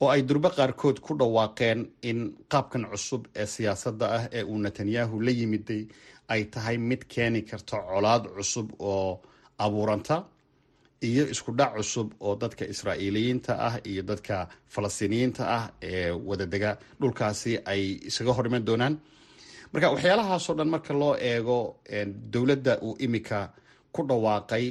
[0.00, 2.18] oo ay durbo qaarkood ku dhawaaqeen in
[2.52, 5.82] qaabkan cusub ee siyaasadda ah ee uu netanyahu la yimiday
[6.28, 9.20] ay tahay mid keeni karta colaad cusub oo
[9.58, 10.16] abuuranta
[11.08, 17.52] iyo isku dhac cusub oo dadka israa'iiliyiinta ah iyo dadka falastiiniyiinta ah ee wadadega dhulkaasi
[17.72, 18.94] ay isaga hor iman doonaan.
[19.72, 21.58] Marka waxyaalahaasoo dhan marka loo eego
[22.32, 23.40] dowladda uu imika
[23.94, 24.66] ku dhawaaqay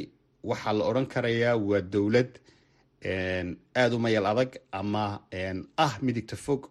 [0.50, 2.32] waxaa la odhan karayaa waa dowlad
[3.76, 5.06] aada u mayal adag ama
[5.86, 6.62] ah midigta fog.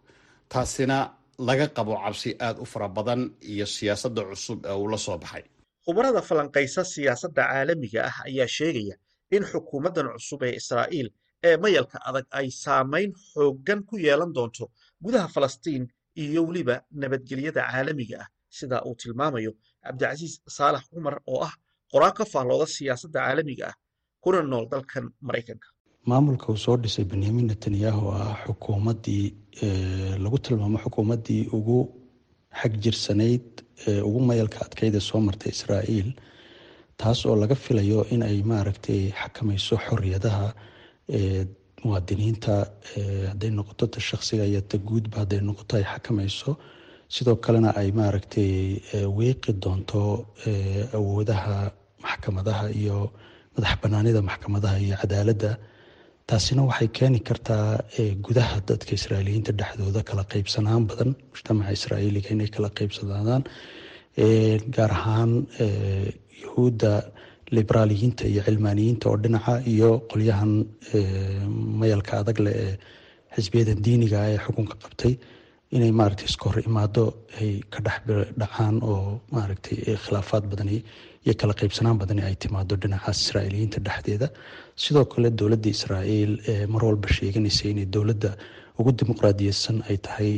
[0.49, 0.99] Taasina
[1.39, 5.43] laga qabo cabsi aada u fara badan iyo siyaasadda cusub ee uu la soo baxay.
[5.85, 8.97] Khubarada falanqaysa siyaasadda caalamiga ah ayaa sheegaya
[9.37, 11.09] in xukuumaddan cusub ee israa'iil
[11.49, 14.65] ee mayalka adag ay saamayn xooggan ku yeelan doonto
[15.05, 15.85] gudaha falastiin
[16.23, 18.29] iyo weliba nabadgelyada caalamiga ah.
[18.59, 19.53] Sida uu tilmaamayo
[19.85, 21.53] cabdicasiis saalax cumar oo ah
[21.93, 23.75] qoraa ka faallooda siyaasadda caalamiga ah
[24.23, 25.69] kuna nool dalkan maraykanka.
[26.11, 29.25] Maamulka uu soo dhisay benyamin netanyahu ah xukuumaddii
[30.25, 31.79] lagu tilmaamo xukuumaddii ugu
[32.61, 33.47] xagjirsanayd
[34.09, 36.09] ugu mayalka adkeyd ee soo martay israa'iil
[37.01, 40.47] taas oo laga filayo in ay maaragtay xakamayso xoriyadaha
[41.85, 42.55] muwaadiniinta
[43.31, 46.51] hadday noqoto ta shaksiga iyo ta guudba hadday noqoto ay xakamayso.
[47.15, 48.51] Sidoo kalena ay maaragtay
[49.19, 50.03] wiiqi doonto
[50.99, 51.57] awoodaha
[52.05, 52.97] maxkamadaha iyo
[53.55, 55.51] madax banaanida maxkamadaha iyo cadaaladda.
[56.29, 57.67] Taasina waxay keeni kartaa
[58.27, 63.43] gudaha dadka israa'iiliyiinta dhexdooda kala qaybsanaan badan mujtamaca israa'iiliga inay kala qaybsanaadaan
[64.77, 65.33] gaar ahaan
[66.43, 66.93] yuhuudda
[67.57, 70.53] liberaaliyiinta iyo cilmaaniyiinta oo dhinaca iyo qolyahan
[71.81, 72.75] mayalka adag leh ee
[73.37, 75.13] xisbiyadan diiniga ah ee xukunka qabtay
[75.77, 77.05] inay maaragtay iska imaado
[77.41, 77.99] ay ka dhex
[78.41, 80.77] dhacaan oo maaragtay khilaafaad badani
[81.25, 84.29] iyo kala qaybsanaan badani ay timaado dhinacaas israa'iiliyiinta dhexdeeda.
[84.83, 86.33] Sidoo kale dowladda israa'iil
[86.73, 88.31] mar walba sheeganaysa inay dowladda
[88.79, 90.31] ugu dimuqraadiyeysan ay tahay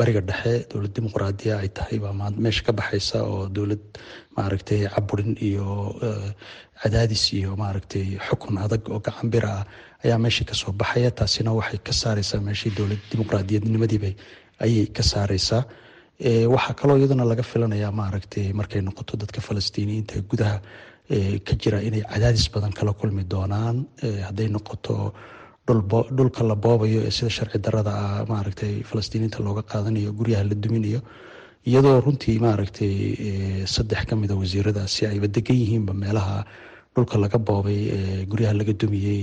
[0.00, 3.84] bariga dhexe dowlad dimuqraadiya ay tahay baa meesha ka baxaysa oo dowlad
[4.36, 5.66] maaragtay caburin iyo
[6.82, 9.64] cadaadis iyo maaragtay xukun adag oo gacan bir ah
[10.04, 11.10] ayaa meeshii ka soo baxaya.
[11.18, 14.10] Taasina waxay ka saareysaa meeshii dowlad dimuqraadiyadnimadiiba
[14.64, 15.62] ayay ka saareysaa
[16.54, 20.56] waxaa kaloo iyadana laga filanayaa maaragtay markay noqoto dadka falastiiniyiinta gudaha
[21.46, 23.76] ka jira inay cadaadis badan kala kulmi doonaan.
[24.26, 24.94] Hadday noqoto
[26.18, 31.00] dhulka la boobayo ee sida sharci darada ah maaragtay falastiiniinta looga qaadanayo guryaha la duminayo
[31.70, 32.92] iyadoo runtii maaragtay
[33.74, 36.36] saddex ka mida wasiiradaasi ayba degan yihiinba meelaha
[36.94, 37.78] dhulka laga boobay
[38.32, 39.20] guryaha laga dumiyey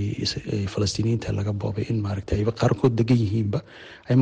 [0.74, 3.60] falastiiniyiinta laga boobay in maaragtay ayba qaarkood degan yihiinba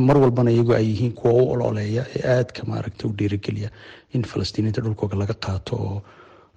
[0.07, 3.69] mar walbana iyagu ay yihiin kuwa u ololeeya ee aadka maaragtay u dhiirigeliya
[4.15, 5.97] in falastiiniyiinta dhulkooga laga qaato oo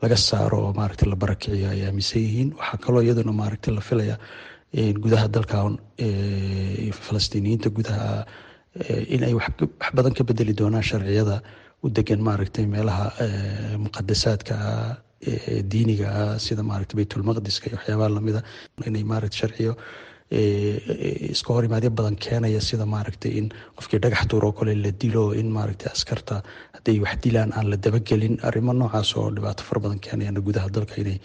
[0.02, 4.16] laga saaro oo maaragtay la barakiciyo ay aaminsan yihiin waxaa kaloo iyaduna maaragtay la filaya
[4.74, 5.78] gudaha dalkan
[7.06, 8.24] falastiiniyiinta gudaha
[9.14, 9.50] in wax
[9.94, 11.42] badan ka bedeli doonaan sharciyada
[11.84, 13.06] u degan maaragtay meelaha
[13.84, 14.96] muqadasaadka ah
[15.72, 18.40] diiniga ah sida maaragtay baytulmaqdiska iyo waxyaabaha lamida
[18.88, 19.72] inay maaragtay sharciyo
[21.34, 23.46] iska hor imaadyo badan keenaya sida maaragtay in
[23.78, 26.36] qofkii dhagax tuur oo kale la dilo in maaragtay askarta
[26.76, 30.94] hadday wax dilaan aan la dabagelin arrimo noocaas oo dhibaato fara badan keenayana gudaha dalka
[31.02, 31.18] inay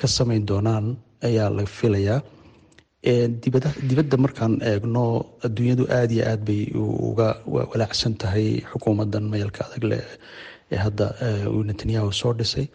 [0.00, 0.86] ka sameyn doonaan
[1.28, 2.20] ayaa la filayaa
[3.02, 5.04] dibadda markaan eegno
[5.46, 10.04] adduunyadu aada iyo aad bay uga walaacsan tahay xukuumaddan mayalka adag leh
[10.72, 11.06] ee hadda
[11.50, 12.66] uu netanyahu soo dhisay.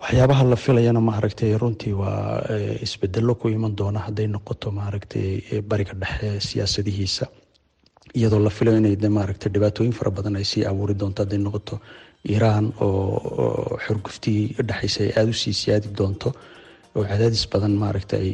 [0.00, 2.40] Waxyaabaha la filayana maaragtay runtii waa
[2.86, 7.26] isbedelo ku iman doona hadday noqoto maaragtay bariga dhexe siyaasadihiisa.
[8.16, 11.80] Iyadoo la filayo inay maaragtay dhibaatooyin fara badan ay sii abuuri doonto hadday noqoto
[12.32, 16.32] iiraan oo xorguftii dhexeysa ay aada u sii siyaadi doonto
[16.96, 18.30] oo cadaadis badan maaragta ay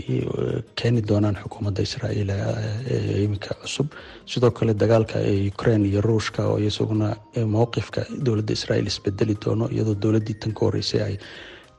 [0.79, 1.83] keeni doonaan xukuumadda
[2.95, 3.89] ee iminka cusub
[4.33, 5.19] sidoo kale dagaalka
[5.53, 7.09] ukraine iyo ruushka oo isaguna
[7.55, 11.15] mowqifka dowladda israa'iil isbedeli doono iyadoo dowladdii tan ka horreysay ay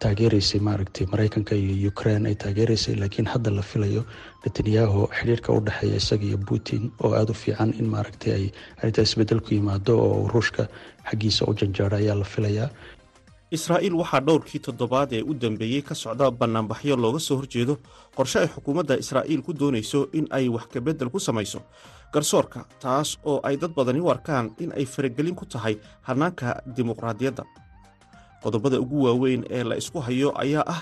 [0.04, 4.02] taageereysay maaragtay maraykanka iyo ukraine ay taageereysay laakiin hadda la filayo
[4.46, 8.46] netanyahu xidhiirka u dhexeeya isaga iyo putin oo aada u fiican in maaragtay ay
[8.80, 10.63] arrintaa isbeddel ku yimaado oo ruushka
[11.10, 12.70] xaggiisa u janjaaro ayaa la filayaa
[13.52, 17.78] israa'iil waxaa dhowrkii toddobaad ee u dambeeyey ka socda bannaanbaxyo looga soo horjeedo
[18.16, 21.60] qorshe ay xukuumadda israa'iil ku doonayso in ay wax kabeddel ku samayso.
[22.14, 25.76] Garsoorka taas oo ay dad badani u arkaan in ay faragelin ku tahay
[26.08, 27.44] hannaanka dimuqraadiyadda.
[28.44, 30.82] Qodobada ugu waaweyn ee la isku hayo ayaa ah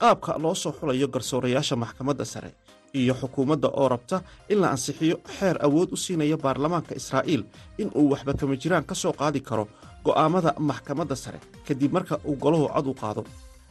[0.00, 2.50] qaabka loo soo xulayo garsoorayaasha maxkamadda sare
[2.94, 7.42] iyo xukuumadda oo rabta in la ansixiyo xeer awood u siinaya baarlamaanka israa'iil
[7.78, 9.68] in uu waxba kama jiraan ka soo qaadi karo
[10.06, 11.38] go'aammada maxkamadda sare
[11.68, 13.22] kadib marka uu golahu cod u qaado.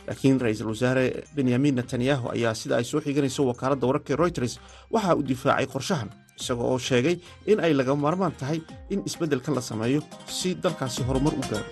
[0.07, 4.53] Laakiin ra'iisul wasaare benyamin netanyahu ayaa sida ay soo xiganayso wakaaladda wararka royters
[4.93, 7.15] waxa uu difaacay qorshahan isagoo oo sheegay
[7.51, 8.59] in ay laga maarmaan tahay
[8.93, 10.01] in isbeddelkan la sameeyo
[10.37, 11.65] si dalkaasi horumar u gaaro.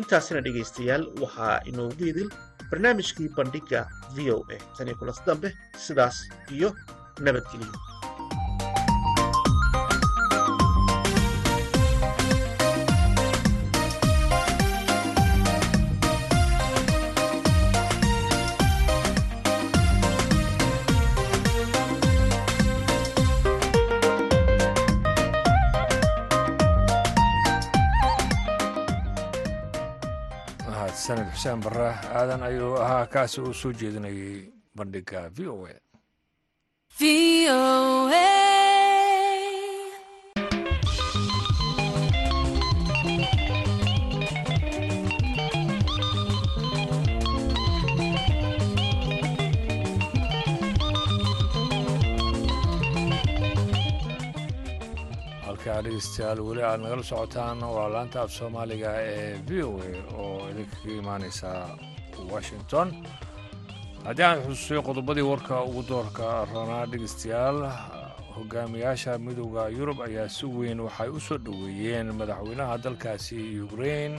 [0.00, 2.28] Intaasina dhegaystayaal waxaa inoogu idil
[2.70, 3.80] barnaamijkii bandhigga
[4.14, 5.48] v o a tan iyo kulas dambe
[5.86, 6.16] sidaas
[6.56, 6.68] iyo
[7.24, 7.72] nabadgelyo
[31.54, 35.74] bare aadan ayuu ahaa kaasi uu soo jeedinayay bandhigga v o a
[55.76, 60.48] halkaa dhegeystayaal weli aad nagala socotaan waa laanta af soomaaliga ee v o a oo
[60.50, 61.50] idinkaga imaaneysa
[62.32, 62.88] washington.
[64.04, 67.58] Haddii aan xusuusiyo qodobadii warka ugu doorka roonaa dhegeystayaal
[68.36, 74.12] hogaamiyaasha midooda yurub ayaa si weyn waxay u soo dhoweeyeen madaxweynaha dalkaasi ukrain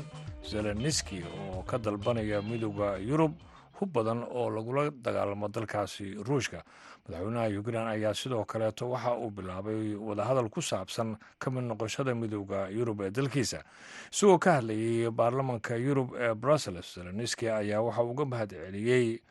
[0.49, 3.33] zeleniski oo ka dalbanaya midooda yurub
[3.79, 6.61] hub badan oo lagula dagaalamo dalkaasi ruushka
[7.07, 12.67] madaxweynaha ukrain ayaa sidoo kaleeto waxa uu bilaabay wadahadal ku saabsan ka mid noqoshada midooda
[12.69, 13.63] yurub ee dalkiisa.
[14.11, 19.21] Isagoo ka hadlayay baarlamanka yurub ee brussels zelenski ayaa waxa uga mahad celiyey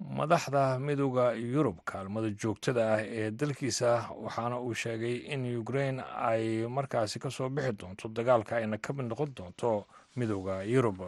[0.00, 7.18] madaxda midooda yurub kaalmada joogtada ah ee dalkiisa waxaana uu sheegay in ukrain ay markaasi
[7.20, 9.86] ka soo bixi doonto dagaalka ayna ka mid noqon doonto
[10.16, 10.98] midooda yurub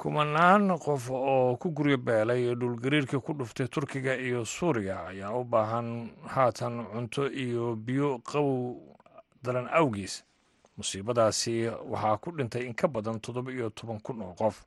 [0.00, 6.08] kumanaan qof oo ku guryo beelay dhulgariirkii ku dhuftay turkiga iyo suuriya ayaa u baahan
[6.24, 8.80] haatan cunto iyo biyo qabow
[9.44, 10.24] daran awgiis.
[10.76, 14.64] Musiibadaasi waxaa ku dhintay in ka badan toddoba iyo toban kun oo qof.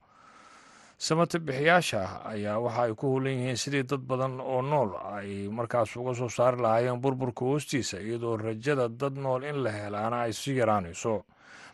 [1.01, 5.97] Samata bixiyaasha ayaa waxa ay ku hulan yihiin sidii dad badan oo nool ay markaas
[5.97, 10.57] uga soo saari lahaayeen burburka hoostiisa iyadoo rajada dad nool in la helaana ay sii
[10.61, 11.25] yaraanayso.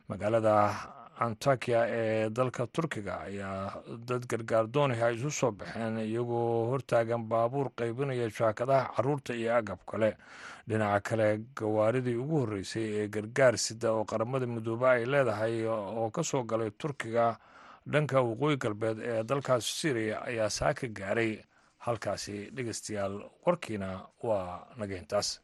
[0.08, 0.72] Magaalada
[1.26, 7.68] antakiya ee dalka turkiga ayaa dad gargaar doonaya ay isu soo baxeen iyagoo hortaagan baabuur
[7.80, 10.16] qaybinaya jaakadaha carruurta iyo agab kale.
[10.68, 11.28] Dhinaca kale
[11.58, 16.72] gawaaridii ugu horreysay ee gargaar sida oo qaramada midoobe ay leedahay oo ka soo galay
[16.72, 17.36] turkiga
[17.92, 21.34] dhanka waqooyi galbeed ee dalkaasi syriya ayaa saaka gaaray.
[21.80, 23.90] Halkaasi dhegeystayaal warkiina
[24.24, 25.40] waa nageyntaas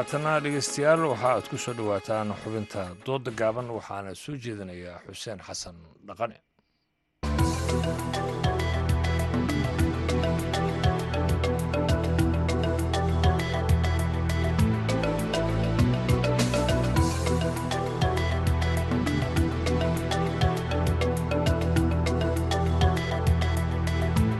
[0.00, 5.76] haatana dhegeystayaal waxa aad ku soo dhowaataan xubinta dooda gaaban waxaana soo jeedinayaa xuseen xasan
[6.08, 6.36] dhaqane.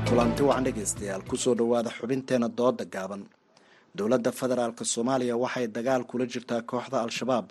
[0.09, 3.23] Kulanti wacan dhegaystayaal ku soo dhowaada xubinteena dooda gaaban
[3.97, 7.49] dowladda federaalk soomaaliya waxay dagaal kula jirtaa kooxda al-shabaab.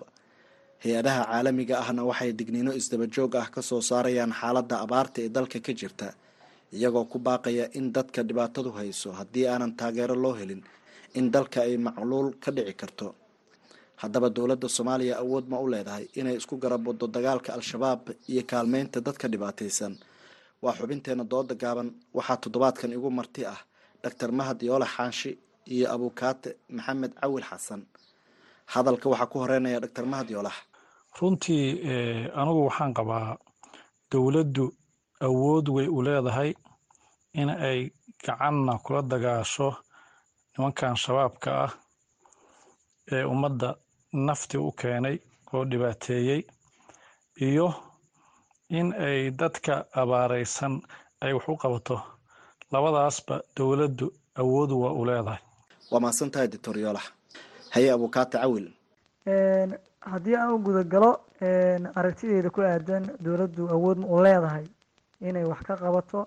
[0.84, 5.72] Hay'adaha caalamiga ahna waxay digniino isdabajoog ah ka soo saarayaan xaaladda abaarta ee dalka ka
[5.80, 6.08] jirta
[6.76, 10.62] iyagoo ku baaqaya in dadka dhibaatadu hayso haddii aanan taageero loo helin
[11.18, 13.06] in dalka ay macluul ka dhici karto.
[14.02, 18.98] Haddaba dowladda soomaaliya awood ma u leedahay inay isku garab waddo dagaalka al-shabaab iyo kaalmeynta
[19.06, 19.92] dadka dhibaataysan.
[20.62, 23.60] Waa xubinteena dooda gaaban waxaa toddobaadkan igu marti ah
[24.04, 25.30] doctor mahad yoole xaanshi
[25.74, 27.82] iyo abukaate maxamed cawil xasan.
[28.72, 30.56] Hadalka waxaa ku horeynaya doctor mahad yoolax
[31.18, 31.64] runtii
[32.40, 33.36] anigu waxaan qabaa
[34.10, 34.64] dowladdu
[35.26, 36.50] awood way u leedahay
[37.40, 37.80] in ay
[38.24, 39.68] gacanna kula dagaasho
[40.52, 41.72] nimankan shabaabka ah
[43.12, 43.68] ee ummadda
[44.26, 45.16] nafti u keenay
[45.54, 46.40] oo dhibaateeyey
[47.48, 47.66] iyo
[48.78, 50.74] in ay dadka abaaraysan
[51.24, 51.96] ay wax u qabato.
[52.72, 54.06] Labadaasba dowladdu
[54.40, 55.42] awood waa u leedahay
[55.90, 57.06] waa mahadsan tahay doctor yoolax
[57.74, 58.66] haye abukaate cawil
[60.10, 61.10] haddii aan u gudagalo
[61.98, 64.64] aragtideeda ku aadan dowladdu awood ma u leedahay
[65.20, 66.26] inay wax ka qabato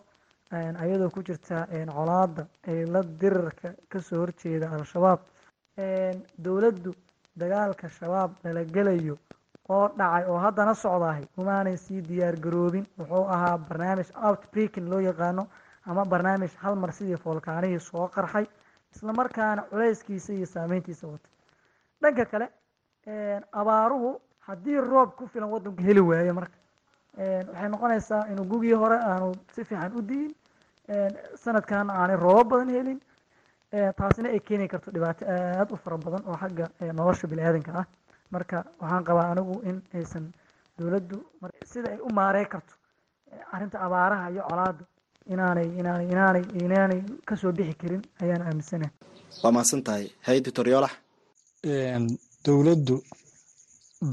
[0.51, 5.19] ayadoo ku jirta colaada ee la dirirka ka soo horjeeda al-shabaab.
[6.37, 6.91] Dowladdu
[7.35, 9.17] dagaalka shabaab lala gelayo
[9.69, 12.85] oo dhacay oo haddana socdahay umaanay sii diyaar garoobin.
[12.99, 15.47] Wuxuu ahaa barnaamij outbreaking loo yaqaano
[15.85, 18.45] ama barnaamij hal mar sidii foolkaanihii soo qarxay
[18.95, 21.29] isla markaana culayskiisa iyo saameyntiisa wata.
[22.01, 22.47] Dhanka kale
[23.51, 26.57] abaaruhu haddii roob ku filan waddanku heli waayo marka
[27.17, 30.31] waxay noqonaysaa inuu gugii hore aanu si fiican u di'in
[31.43, 32.99] sanadkan aanay roobo badan helin
[33.97, 37.85] taasina ay keeni karto dhibaato aada u fara badan oo xagga nolosha bini-aadanka ah.
[38.31, 40.31] Marka waxaan qabaa anigu in aysan
[40.77, 41.17] dowladdu
[41.65, 42.73] sida ay u maarey karto
[43.51, 44.83] arrinta abaaraha iyo colaada
[45.31, 48.91] inaanay inaanay inaanay inaanay ka soo bixi karin ayaan aaminsanahay.
[49.43, 50.05] Waa mahadsan tahay.
[50.27, 50.93] Hay doctor yoolax
[52.45, 52.95] dowladdu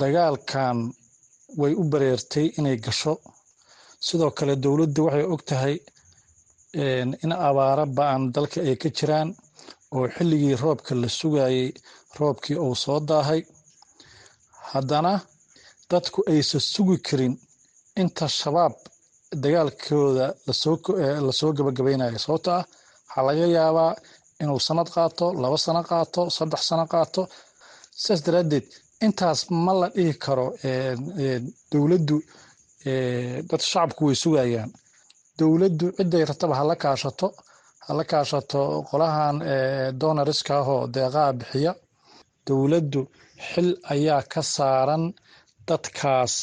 [0.00, 0.78] dagaalkan
[1.60, 3.14] way u bareertay inay gasho.
[4.06, 5.76] Sidoo kale dowladdu waxay og tahay
[7.24, 9.28] in abaaro ba'an dalka ay ka jiraan
[9.94, 11.68] oo xilligii roobka la sugayey
[12.18, 13.42] roobkii uu soo daahay.
[14.70, 15.12] Haddana
[15.90, 17.34] dadku aysan sugi karin.
[18.00, 18.74] Inta shabaab
[19.42, 22.18] dagaalkooda la soo gabagabaynayo.
[22.18, 22.64] Sababto ah
[23.08, 23.92] waxaa laga yaabaa
[24.42, 27.22] inuu sanad qaato laba sano qaato saddex sano qaato.
[28.02, 28.66] Sidaas daraaddeed
[29.06, 30.46] intaas ma la dhihi karo
[31.72, 32.16] dowladdu
[33.50, 34.70] dad shacabku way sugayaan.
[35.38, 37.28] Dowladdu ciday rataba hala kaashato
[37.86, 38.60] hala kaashato
[38.90, 39.36] qolahan
[40.00, 41.72] donariska ahoo deeqaha bixiya.
[42.46, 43.00] Dowladdu
[43.50, 45.04] xil ayaa ka saaran
[45.68, 46.34] dadkaas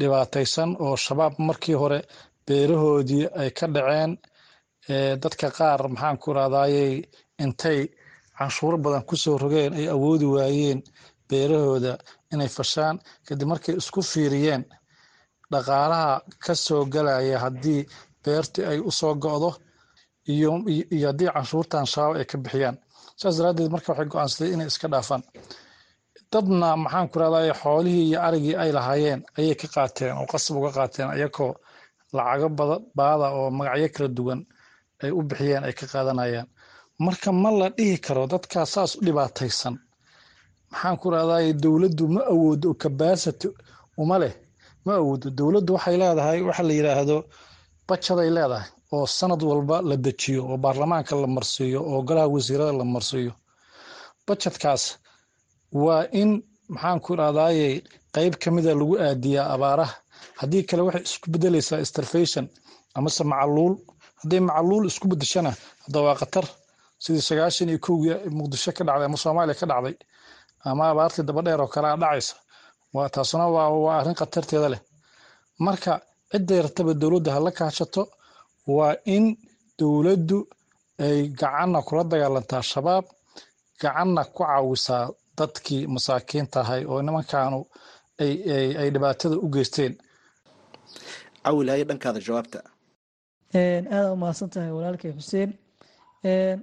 [0.00, 1.98] dhibaataysan oo shabaab markii hore
[2.46, 4.12] beerahoodii ay ka dhaceen
[5.22, 6.92] dadka qaar maxaan ku rahdayey
[7.44, 7.80] intay
[8.38, 10.80] canshuuro badan ku soo rogeen ay awoodi waayeen
[11.28, 11.92] beerahooda
[12.32, 12.96] inay fashaan
[13.26, 14.62] kadib markay isku fiiriyeen
[15.52, 16.12] dhaqaalaha
[16.44, 17.82] ka soo galaya haddii
[18.24, 19.50] beertii ay u soo go'do
[20.34, 20.50] iyo
[21.08, 22.76] haddii canshuurtan shabaab ay ka bixiyaan.
[23.20, 25.22] Saas daraaddeed marka waxay go'aansaday inay iska dhaafaan
[26.32, 30.70] dadna maxaan ku rahday xoolihii iyo arigii ay lahaayeen ayay ka qaateen oo qasab uga
[30.78, 31.52] qaateen ayakoo
[32.16, 32.48] lacago
[32.98, 34.40] baada oo magacyo kala duwan
[35.02, 36.48] ay u bixiyeen ay ka qaadanayaan
[37.04, 39.74] marka ma la dhihi karo dadkaa saas u dhibaataysan
[40.70, 43.48] maxaan ku rahday dowladdu ma awoodo kabasity
[44.02, 44.34] uma leh
[44.86, 45.26] ma awoodo.
[45.38, 47.16] Dowladdu waxay leedahay waxa la yidhaahdo
[47.88, 52.84] bajaday leedahay oo sanad walba la dejiyo oo baarlamaanka la marsiiyo oo golaha wasiirada la
[52.94, 53.32] marsiiyo.
[54.26, 54.82] Bajadkaas
[55.72, 56.30] waa in
[56.74, 57.82] maxaan ku rahdaye
[58.14, 59.94] qeyb ka mida lagu aadiyaa abaaraha.
[60.40, 62.44] Haddii kale waxay isku bedelaysaa starfation
[62.96, 63.74] amase macaluul
[64.20, 65.50] hadday macaluul isku bedeshana
[65.84, 66.46] hadda waa khatar.
[67.02, 69.94] Sidii sagaashan iyo kowgii muqdisho ka dhacday ama soomaaliya ka dhacday
[70.68, 72.34] ama abaartii dabadheer oo kale a dhacaysa
[73.14, 74.80] taasuna waa arrin khatarteeda leh.
[75.64, 75.92] Marka
[76.32, 78.02] cidday rataba dowladda hala kaashato
[78.76, 79.24] waa in
[79.78, 80.38] dowladdu
[81.04, 83.04] ay gacanna kula dagaalantaa shabaab
[83.80, 85.04] gacanna ku caawisaa
[85.38, 87.58] dadkii masaakiinta ahay oo nimankaanu
[88.80, 89.92] ay dhibaatada u geysteen.
[91.44, 92.58] Cawil haye dhankaada jawaabta.
[93.54, 95.50] Aada umahadsan tahay walaalkay xuseen.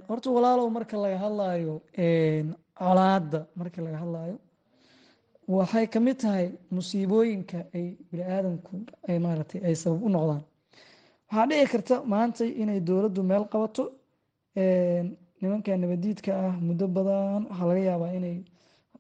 [0.10, 1.74] Horta walaalow marka laga hadlaayo
[2.80, 4.38] colaadda marka laga hadlaayo
[5.56, 6.46] waxay ka mid tahay
[6.76, 8.74] musiibooyinka ay bini-aadanku
[9.10, 10.44] ay maaragtay ay sabab u noqdaan.
[11.30, 13.84] Waxaa dhici karta maanta inay dowladdu meel qabato.
[15.42, 18.38] Nimanka nabadiidka ah muddo badan waxaa laga yaabaa inay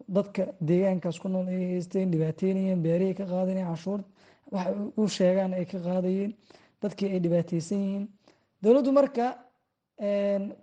[0.08, 4.02] dadka deegaankaas ku nool ay haysteen dhibaateynayeen beerihii ka qaadanayeen cashuur
[4.52, 6.32] waxa u sheegaan ay ka qaadayeen
[6.82, 8.06] dadkii ay dhibaateysan yihiin.
[8.64, 9.26] Dowladdu marka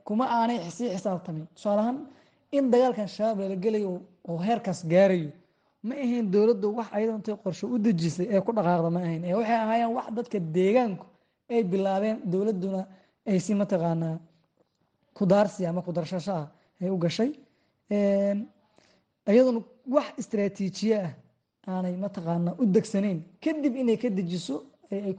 [0.05, 1.99] kuma aanay sii xisaabtamin tusaalahaan
[2.57, 3.93] in dagaalkan shabaab lala gelayo
[4.29, 5.31] oo heerkaas gaarayo
[5.83, 9.23] ma ahayn dowladdu wax ayadoo intay qorshe u dejisay ee ku dhaqaaqda ma ahayn.
[9.25, 11.07] Ee waxay ahaayeen wax dadka deegaanku
[11.53, 12.83] ay bilaabeen dowladduna
[13.31, 14.17] ay si mataqaanaa
[15.19, 16.47] kudaarsi ama kudarshasho ah
[16.83, 17.31] ay u gashay
[19.31, 19.61] iyaduna
[19.95, 21.13] wax istaraatiijiye ah
[21.73, 24.55] aanay mataqaanaa u degsanayn kadib inay ka dejiso
[24.91, 25.13] ay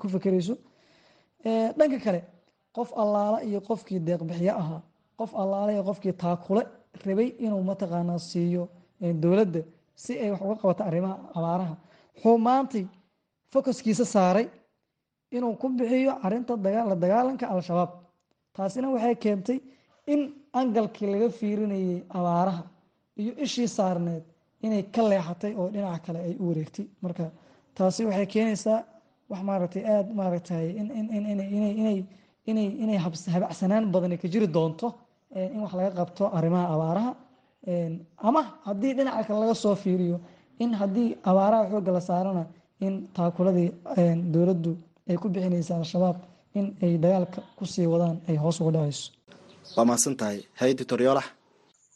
[0.00, 0.54] ku fekerayso
[1.78, 2.20] dhanka kale
[2.76, 4.80] qof allaala iyo qofkii deeqbixiyo ahaa
[5.18, 6.62] qof allaala iyo qofkii taakule
[7.06, 8.64] rabay inuu mataqaanaa siiyo
[9.22, 9.60] dowladda
[10.02, 11.74] si ay wax uga qabato arrimaha abaaraha.
[12.14, 12.84] Wuxuu maantay
[13.52, 14.46] focuskiisa saaray
[15.36, 16.54] inuu ku bixiyo arinta
[16.90, 17.90] la dagaalanka al-shabaab.
[18.54, 19.58] Taasina waxay keentay
[20.12, 20.20] in
[20.60, 22.62] angalkii laga fiirinayay abaaraha
[23.20, 24.24] iyo ishii saarneed
[24.64, 26.86] inay ka leexatay oo dhinaca kale ay u wareegtay.
[27.02, 27.24] Marka
[27.76, 28.78] taasi waxay keenaysaa
[29.30, 30.66] wax maaragtay aada maaragtay
[32.82, 32.98] inay
[33.34, 34.88] habacsanaan badani ka jiri doonto
[35.54, 37.10] in wax laga qabto arrimaha abaaraha
[38.28, 40.16] ama haddii dhinaca kale laga soo fiiriyo
[40.62, 42.44] in haddii abaaraha xoogga la saarana
[42.86, 43.68] in taakuladii
[44.34, 44.72] dowladdu
[45.08, 46.16] ay ku bixinaysa al-shabaab
[46.58, 49.04] in ay dagaalka ku sii wadaan ay hoos uga dhacayso
[49.76, 50.38] waa mahadsan tahay.
[50.60, 51.26] Hay'addi toryoolax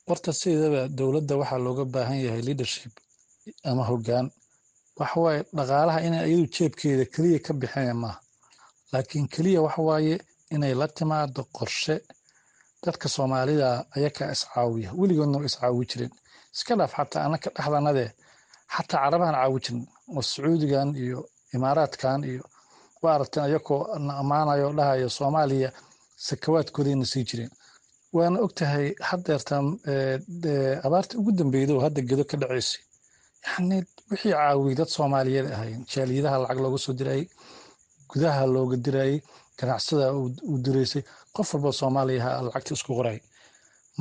[0.08, 2.92] horta sideedaba dowladda waxaa looga baahan yahay leadership
[3.70, 4.26] ama hoggaan.
[5.00, 8.18] Waxawaaye dhaqaalaha inay iyadu jeebkeeda keliya ka bixinaya maaha.
[8.92, 10.14] Laakiin keliya waxawaaye
[10.54, 11.96] inay la timaado qorshe.
[12.84, 14.88] Dadka soomaalida ayakaa iscaawiya.
[15.00, 16.12] Weligoodna iscaawi jireen
[16.54, 18.10] iska dhaaf xataa anaka dhexdanadee
[18.74, 19.82] xataa carabahan caawi jirin.
[20.14, 21.18] Oo sacuudigan iyo
[21.56, 22.42] imaaraadkan iyo
[23.02, 25.70] waa aragteen ayakoo na ammaanayo dhahayo soomaaliya
[26.26, 27.50] sakawaadkoodayna sii jireen
[28.16, 29.54] waana ogtahay haddeerta
[30.86, 32.80] abaarta ugu dambeyda oo hadda gedo ka dhaceysay
[33.46, 33.76] yani
[34.10, 37.24] wixii caawiyey dad soomaaliyeed ahayn jaaliyadaha lacag looga soo dirayay
[38.10, 39.16] gudaha looga dirayay
[39.58, 40.06] ganacsada
[40.50, 41.02] uu diraysay
[41.36, 43.18] qof walba soomaaliya ha lacagta isku qoray.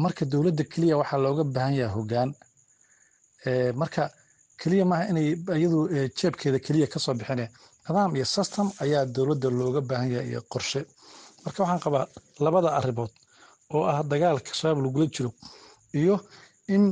[0.04, 2.30] Marka dowladda keliya waxaa looga baahan yahay hoggaan.
[3.82, 4.04] Marka
[4.62, 5.28] keliya maaha inay
[5.60, 5.80] iyadu
[6.18, 7.46] jeebkeeda keliya ka soo bixine
[7.88, 10.82] nidaam iyo system ayaa dowladda looga baahan yahay iyo qorshe.
[11.44, 12.06] Marka waxaan qabaa
[12.46, 13.12] labada arrimood
[13.74, 15.30] oo ah dagaalka shabaab lagula jiro
[16.02, 16.16] iyo
[16.76, 16.84] in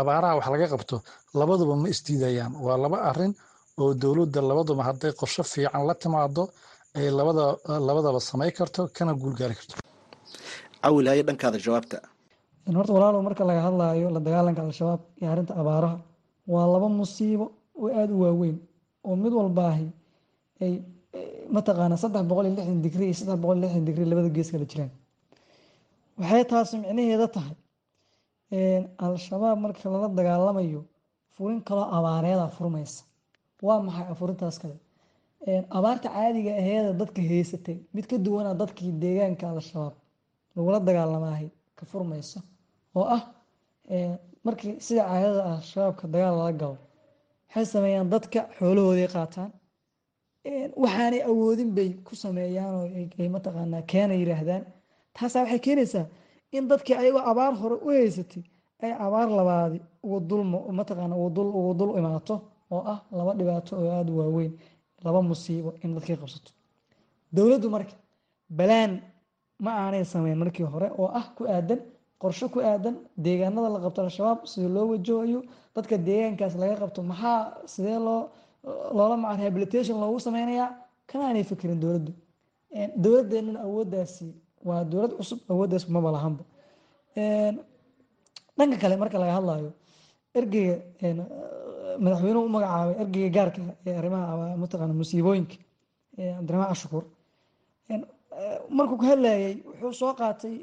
[0.00, 0.96] abaaraha wax laga qabto
[1.40, 3.32] labaduba ma isdiidayaan waa laba arrin
[3.80, 6.42] oo dowladda labaduba hadday qorshe fiican la timaado
[6.98, 7.44] ay labada
[7.88, 9.74] labadaba samay karto kana guulgaari karto.
[10.82, 11.96] Cawil haye dhankaada jawaabta.
[12.78, 15.96] Horta walaalow marka laga hadlaayo la dagaalanka al-shabaab iyo arrinta abaaraha
[16.52, 17.46] waa laba musiibo
[17.80, 18.56] oo aada u waaweyn
[19.08, 19.86] oo mid walbaahi
[20.64, 20.72] ay
[21.54, 24.66] mataqaana saddex boqol iyo lixdan digri iyo saddex boqol iyo lixdan digri labada gees kala
[24.72, 24.90] jiraan
[26.20, 27.56] waxay taasi micnaheeda tahay.
[29.06, 30.80] Al-shabaab marka lala dagaalamayo
[31.34, 33.02] furin kaloo abaareeda furmaysa.
[33.66, 34.76] Waa maxay afurintaas kale?
[35.76, 39.94] Abaarta caadiga aheeda dadka haysatay mid ka duwana dadkii deegaanka al-shabaab.
[40.56, 41.48] Lagula dagaalamaahay
[41.78, 42.38] ka furmaysa
[42.98, 43.22] oo ah
[44.46, 46.76] markii sida caadada ah shabaabka dagaal lala galo
[47.48, 49.50] waxay sameeyaan dadka xoolahooday qaataan.
[50.82, 52.86] Waxaanay awoodin bay ku sameeyaan oo
[53.22, 54.64] ay mataqaanaa keena yiraahdaan
[55.16, 56.06] taasaa waxay keenaysaa
[56.56, 58.42] in dadkii ayagoo abaar hore u haysatay
[58.84, 60.42] ay abaar labaadi ugu dul
[60.78, 62.34] mataqaana ugu dul imaato
[62.74, 64.52] oo ah laba dhibaato oo aada waaweyn
[65.04, 66.50] laba musiibo in dadkii qabsato.
[67.34, 67.94] Dowladdu marka
[68.58, 68.92] balaan
[69.64, 71.80] ma aanay sameyn markii hore oo ah ku aadan
[72.22, 72.94] qorshe ku aadan
[73.24, 75.40] deegaanada la qabto al-shabaab sida loo wajahayo
[75.74, 77.40] dadka deegaankaas laga qabto maxaa
[77.72, 78.20] sidee loo
[78.96, 80.68] loola maca rehabilitation loogu sameynayaa
[81.08, 82.12] kama aanay fikirin dowladdu
[83.02, 84.26] dowladdeennana awooddaasi
[84.68, 86.42] waa dowlad cusub awooddaas maba lahanba
[88.58, 89.70] dhanka kale marka laga hadlayo
[90.38, 90.74] ergeyga
[92.04, 95.56] madaxweynuhu u magacaabay ergeyga gaarka ee arrimaha mataqaana musiibooyinka
[96.36, 97.04] cabdiraxmaan cashukuur
[98.78, 100.54] markuu ku hadlayay wuxuu soo qaatay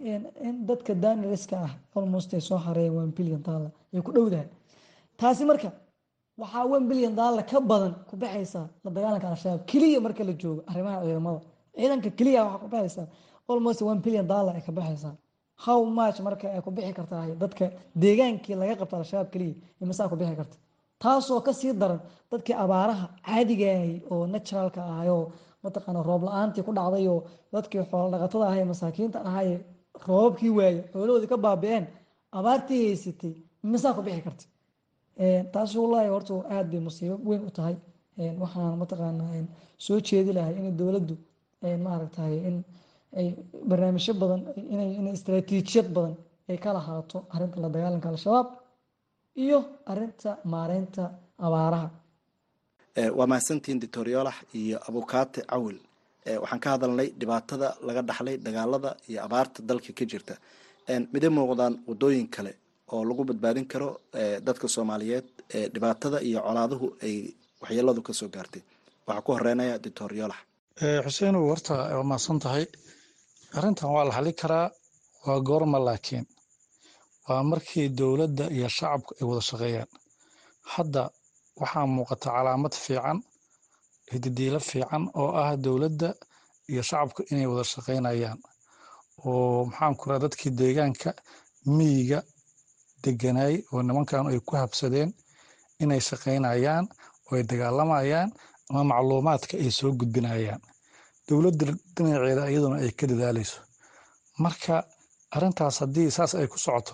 [0.48, 4.48] in dadka daniliska ah almost ay soo hareeyeen one billion dollar ay ku dhowdahay.
[5.20, 5.70] Taasi marka
[6.41, 9.62] waxaa one billion dollar ka badan ku baxaysaa la dagaalanka al-shabaab.
[9.72, 11.39] Keliya marka la joogo arrimaha ciidamada
[11.78, 13.08] ciidanka keliya waxaa ku baxaysaa
[13.52, 15.14] almost one billion dollar ay ka baxaysaa
[15.66, 17.66] how much marka ay ku bixi kartaa dadka
[18.04, 20.58] deegaankii laga qabta al-shabaab keliya imisaa ku bixi karta?
[21.02, 22.00] Taasoo ka sii daran
[22.32, 25.24] dadkii abaaraha caadigahay oo naturalka ahayoo
[25.64, 27.20] mataqaana roob la'aantii ku dhacdayoo
[27.54, 29.50] dadkii xoolo dhaqatada ahay masaakiinta ahay
[30.08, 31.86] roobabkii waaye xoolahoodii ka baabi'een
[32.39, 33.34] abaartii haysatay
[33.72, 34.46] misaa ku bixi karta.
[35.54, 37.76] Taas wallaahi horta aada bay musiibo weyn u tahay.
[38.41, 39.26] Waxaan mataqaana
[39.86, 41.16] soo jeedi lahay in dowladdu
[41.86, 42.56] maaragtay in
[43.20, 43.28] ay
[43.70, 44.41] barnaamijyo badan
[44.99, 46.16] in istraatiijiyad badan
[46.49, 48.47] ay ka lahaato arrinta la dagaalanka al-shabaab
[49.43, 49.57] iyo
[49.91, 51.03] arinta maareynta
[51.47, 51.89] abaaraha.
[53.18, 55.78] Waa mahadsantihiin doctor yoolax iyo abukaate cawil.
[56.41, 60.34] Waxaan ka hadalnay dhibaatada laga dhaxlay dagaalada iyo abaarta dalka ka jirta.
[61.13, 62.51] Miday muuqdaan wadooyin kale
[62.93, 63.89] oo lagu badbaadin karo
[64.47, 65.26] dadka soomaaliyeed
[65.74, 67.16] dhibaatada iyo colaaduhu ay
[67.61, 68.61] waxyeeladu ka soo gaartay.
[69.07, 70.39] Waxaa ku horeynaya doctor yoolax
[71.05, 72.66] xuseen horta waa mahadsan tahay
[73.58, 74.68] arrintan waa la xali karaa
[75.26, 76.26] waa goorma laakiin.
[77.28, 79.89] Waa markii dowladda iyo shacabku ay wada shaqeeyaan.
[80.74, 81.03] Hadda
[81.62, 83.18] waxaa muuqata calaamad fiican
[84.12, 86.10] hididiilo fiican oo ah dowladda
[86.72, 88.39] iyo shacabku inay wada shaqeynayaan.
[89.26, 91.10] Oo maxaan ku raha dadkii deegaanka
[91.78, 92.20] miyiga
[93.03, 95.10] deganaay oo nimankan ay ku habsadeen
[95.84, 96.86] inay shaqeynayaan
[97.28, 98.30] oo ay dagaalamayaan
[98.70, 100.62] ama macluumaadka ay soo gudbinayaan
[101.28, 101.65] dowladda
[101.95, 103.59] dhinaceeda iyaduna ay ka dadaalayso.
[104.43, 104.76] Marka
[105.36, 106.93] arrintaas haddii saas ay ku socoto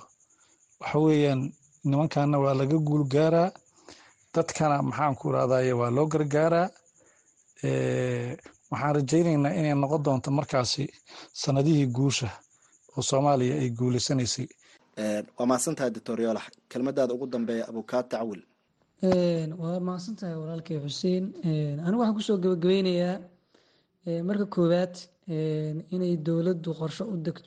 [0.82, 1.42] waxa weeyaan
[1.90, 3.50] nimankanna waa laga guul gaaraa
[4.34, 6.68] dadkana maxaan ku irahdaye waa loo gargaaraa.
[8.72, 10.84] Waxaan rajaynaynaa inay noqon doonto markaasi
[11.42, 12.30] sanadihii guusha
[12.98, 14.48] oo soomaaliya ay guuleysanaysay.
[15.38, 18.42] Waa mahadsantahay doctor yoolax kelmadaada ugu dambeeya abukaate cawil
[19.62, 21.24] waa mahadsan tahay walaalkay xuseen.
[21.86, 23.16] Anigu waxaan ku soo gabagabeynayaa
[24.28, 24.94] marka koowaad
[25.96, 27.04] inay dowladdu qorshe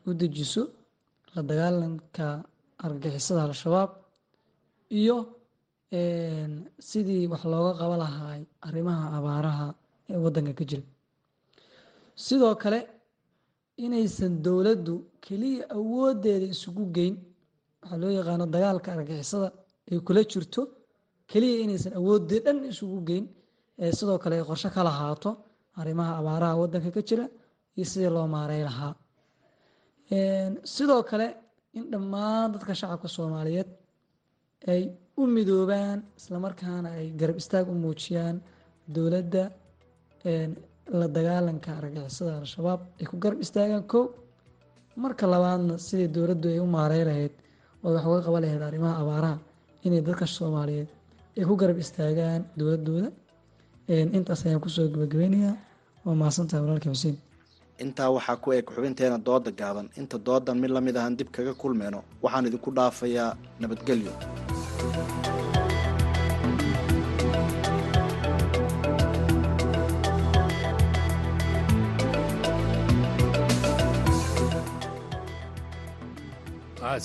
[0.08, 0.62] u dejiso
[1.34, 2.26] la dagaalanka
[2.84, 3.90] argagixisada al-shabaab
[5.00, 5.16] iyo
[6.88, 8.32] sidii wax looga qaba lahaa
[8.68, 9.66] arrimaha abaaraha
[10.10, 10.82] ee waddanka ka jira.
[12.24, 12.80] Sidoo kale
[13.84, 14.94] inaysan dowladdu
[15.24, 17.14] keliya awooddeeda isugu geyn
[17.82, 19.48] waxaa loo yaqaano dagaalka argagixisada
[19.90, 20.62] ay kula jirto
[21.30, 23.24] keliya inaysan awoodee dhan isugu geyn
[23.98, 25.30] sidoo kale ay qorshe ka lahaato
[25.80, 27.24] arrimaha abaaraha waddanka ka jira
[27.76, 28.92] iyo sidii loo maarey lahaa.
[30.74, 31.26] Sidoo kale
[31.78, 33.68] in dhammaan dadka shacabka soomaaliyeed
[34.72, 34.82] ay
[35.20, 38.36] u midoobaan islamarkaana ay garab istaag u muujiyaan
[38.94, 39.44] dowladda
[40.98, 44.04] la dagaalanka argagixisada al-shabaab ay ku garab istaagaan kow.
[45.02, 47.32] Marka labaadna sidii dowladdu ay u maarey lahayd
[47.84, 49.36] oo wax uga qaban lahayd arrimaha abaaraha
[49.86, 50.88] inay dadka soomaaliyeed
[51.38, 53.08] ay ku garab istaagaan dowladooda
[53.88, 55.54] intaas ayaan ku soo gabagabeynayaa
[56.04, 57.16] waa mahadsantahay walaalkii xuseen
[57.84, 59.86] intaa waxaa ku eg xubinteena dooda gaaban.
[60.00, 63.30] Inta doodan mid la mid ahaan dib kaga kulmeyno waxaan idinku dhaafayaa
[63.60, 64.12] nabadgelyo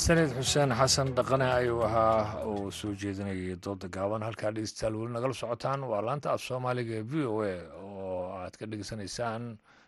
[0.03, 4.21] sanid xuseen xasan dhaqane ayuu ahaa uu soo jeedinayay dooda gaaban.
[4.27, 5.83] Halkaa dhegeystayaal weli nagala socotaan.
[5.91, 7.53] Waa laanta af soomaaliga ee v o a
[7.83, 9.43] oo aad ka dhegeysanaysaan.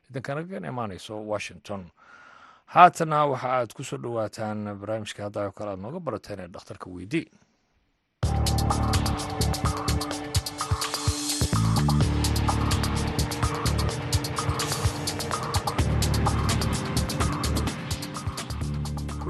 [0.10, 1.82] Idinkanagan imaaneyso washington.
[2.74, 6.88] Haatana waxa aad ku soo dhowaataan barnaamijka hadda oo kale aad nooga barateen ee dhakhtarka
[6.96, 7.28] weydii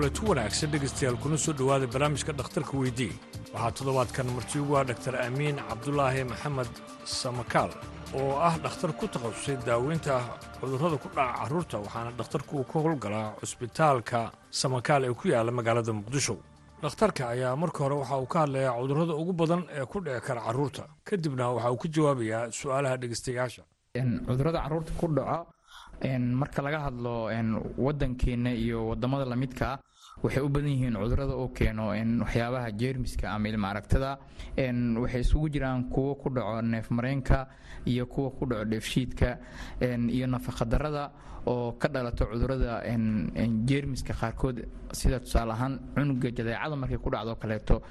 [0.02, 3.12] kulanti wanaagsan dhegaystayaal kuna soo dhowaada barnaamijka dhakhtarka weydii
[3.54, 6.70] waxaa toddobaadkan marti ugu ah dhaktar amiin cabdulaahi maxamed
[7.06, 7.70] samakaal
[8.18, 10.18] oo ah dhakhtar ku takhasusay daaweynta
[10.60, 16.36] cudurrada ku dhaca carruurta waxaana dhakhtarku ka howlgalaa cusbitaalka samakaal ee ku yaalla magaalada muqdisho.
[16.82, 20.41] Dhakhtarka ayaa marka hore waxa uu ka hadlayaa cudurrada ugu badan ee ku dhici kara
[20.41, 23.64] carruurta kadibna waxa uu ka jawaabayaa su'aalaha dhegaystayaasha
[24.28, 25.45] cudurrada carruurta ku dhaco
[26.41, 27.30] marka laga hadlo
[27.78, 29.80] wadankeena iyo waddamada lamidka ah
[30.24, 31.88] waxay u badan yihiin cudurrada oo keeno
[32.24, 34.17] waxyaabaha jeermiska ama ilma aragtada
[35.01, 37.47] waxay isugu jiraan kuwo ku dhaco neefmareenka
[37.86, 39.38] iyo kuwa ku dhaco dheefshiidka
[40.17, 41.11] iyo nafaqadarada
[41.48, 42.84] oo ka dhalato cudurrada
[43.66, 44.66] jeermiska qaarkood.
[44.92, 47.82] Sida tusaale ahaan cunuga jadeecada markay ku dhacdo kaleeto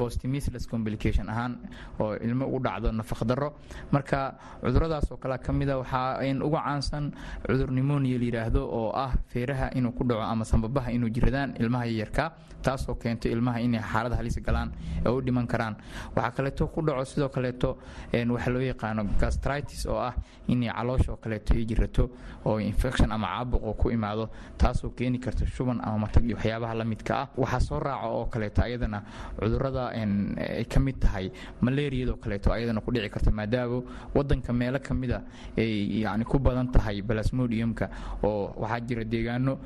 [0.00, 1.58] bostimisless complication ahaan
[2.00, 3.52] oo ilmo ugu dhacdo nafaqdaro
[3.92, 7.12] marka cuduradaas oo kale ka mida uga caansan
[7.46, 11.84] cudur nimonia la yidhaahdo oo ah feeraha inuu ku dhaco ama sambabaha inuu jiradaan ilmaha
[11.86, 12.32] yaryarka
[12.62, 14.72] taasoo keento ilmaha inay xaalad halis galaan
[15.04, 15.76] ee u dhiman karaan.
[16.16, 17.76] Waxaa kaleeto ku dhaco sidoo kaleeto
[18.12, 20.14] waxaa loo yaqaano gastritis oo ah
[20.48, 22.10] inay caloosha oo kaleeto jirato
[22.48, 26.84] oo infection ama caabuq ku imaado taasoo keeni karta shuban ama matag iyo waxyaabaha la
[26.84, 27.28] midka ah.
[27.36, 29.02] Waxaa soo raaca oo kaleeto ayadana
[29.38, 33.82] cudurrada ay ka mid tahay malaariyadoo kaleeto ayadana ku dhici karta maadaama
[34.14, 35.22] wadanka meelo ka mida
[35.58, 37.90] ay yani ku badan tahay balasmodiumka
[38.24, 39.58] oo waxaa jira deegaano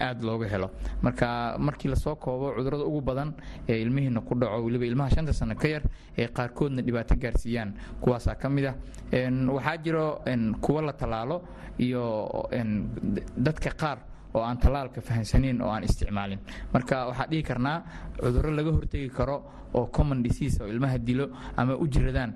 [0.00, 0.70] aad looga helo.
[1.02, 3.34] Marka markii la soo koobo cudurrada ugu badan
[3.68, 5.82] ee ilmihiina ku dhaco weliba ilmaha shanta sano ka yar
[6.16, 8.74] ee qaarkoodna dhibaato gaarsiiyaan kuwaasaa ka mid ah
[9.50, 10.22] waxaa jiro
[10.60, 11.42] kuwo la tallaalo
[11.78, 12.28] iyo
[13.46, 13.98] dadka qaar
[14.34, 16.38] oo aan tallaalka fahansaneyn oo aan isticmaalin.
[16.72, 17.82] Marka waxaa dhihi karnaa
[18.20, 19.36] cudurro laga hortegi karo
[19.74, 22.34] oo common disease oo ilmaha dilo ama u jiradaan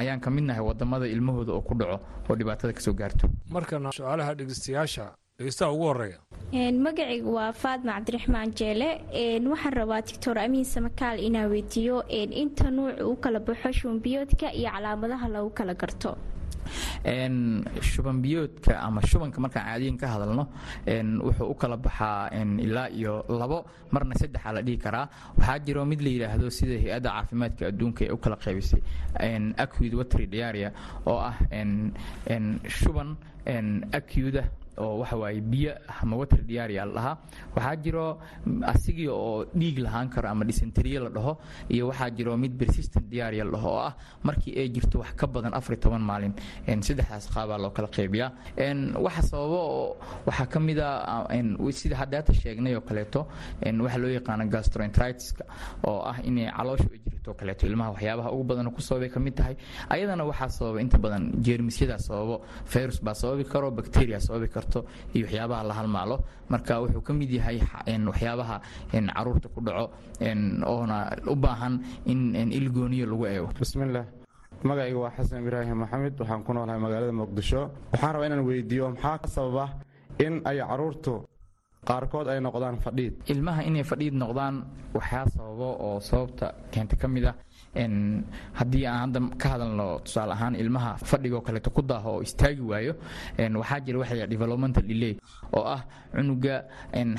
[0.00, 3.28] ayaan ka midnahay waddamada ilmahooda oo ku dhaco oo dhibaatada ka soo gaarto.
[3.50, 5.06] Markana su'aalaha dhegeystayaasha
[5.38, 6.18] dhegeystaha ugu horreeya
[6.86, 8.88] magacaygu waa faadma cabdiraxmaan jeele.
[9.50, 12.02] Waxaan rabaa doctor amiin samakaal inaa weydiiyo
[12.42, 16.16] inta nuuc u kala baxo shumbiyoodka iyo calaamadaha lagu kala garto
[17.80, 20.44] shubanbiyoodka ama shubanka markaan caadiyan ka hadalno
[21.26, 22.30] wuxuu u kala baxaa
[22.66, 25.08] ilaa iyo labo marna saddexa la dhihi karaa.
[25.38, 28.80] Waxaa jiro mid la yidhaahdo sida hay'adda caafimaadka adduunka ee u kala qaybisay
[29.56, 30.72] acud watry diaria
[31.06, 31.36] oo ah
[32.68, 33.16] shuban
[33.92, 34.44] acuda
[34.80, 35.72] oo waxa waaye biyo
[36.02, 37.16] ama water diaria la dhahaa
[37.56, 38.06] waxaa jiro
[38.72, 41.32] asigii oo dhiig lahaan karo ama dysenteriye la dhaho
[41.68, 45.26] iyo waxaa jiro mid persistent diaria la dhaho oo ah markii ay jirto wax ka
[45.26, 46.34] badan afar iyo toban maalin.
[46.86, 48.30] Saddexdaas qaabaa loo kala qaybiyaa
[49.06, 49.60] waxa sababo
[50.26, 50.90] waxaa ka mid a
[51.80, 53.26] sida haddaata sheegnay oo kaleeto
[53.84, 55.44] waxa loo yaqaano gastroenteritiska
[55.88, 57.66] oo ah inay calooshu ay jirto kaleeto.
[57.66, 59.56] Ilmaha waxyaabaha ugu badan ku sababay ka mid tahay.
[59.94, 62.36] Ayadana waxaa sababa inta badan jeermisyadaa sababo
[62.72, 64.69] virus baa sababi karo bacteria sababi karto
[65.14, 66.16] iyo waxyaabaha la halmaalo.
[66.50, 67.58] Marka wuxuu ka mid yahay
[68.10, 68.56] waxyaabaha
[68.90, 69.86] carruurta ku dhaco
[70.66, 70.96] oona
[71.26, 71.74] u baahan
[72.06, 73.48] in ilgooniyo lagu eego.
[73.60, 74.06] Bismillaah
[74.62, 76.14] magacayga waa xasan ibraahim maxamed.
[76.20, 77.70] Waxaan ku noolahay magaalada muqdisho.
[77.92, 79.64] Waxaan rabaa inaan weydiiyo maxaa ka sababa
[80.18, 81.14] in ay caruurtu
[81.88, 83.14] qaarkood ay noqdaan fadhiid?
[83.32, 84.54] Ilmaha inay fadhiid noqdaan
[84.94, 87.34] waxaa sababo oo sababta keenta ka mid ah
[87.74, 92.94] haddii aan hadda ka hadalno tusaale ahaan ilmaha fadhigoo kaleeto ku daaho oo istaagi waayo
[93.38, 95.14] waxaa jira waxa developmental delay
[95.54, 95.82] oo ah
[96.14, 96.64] cunuga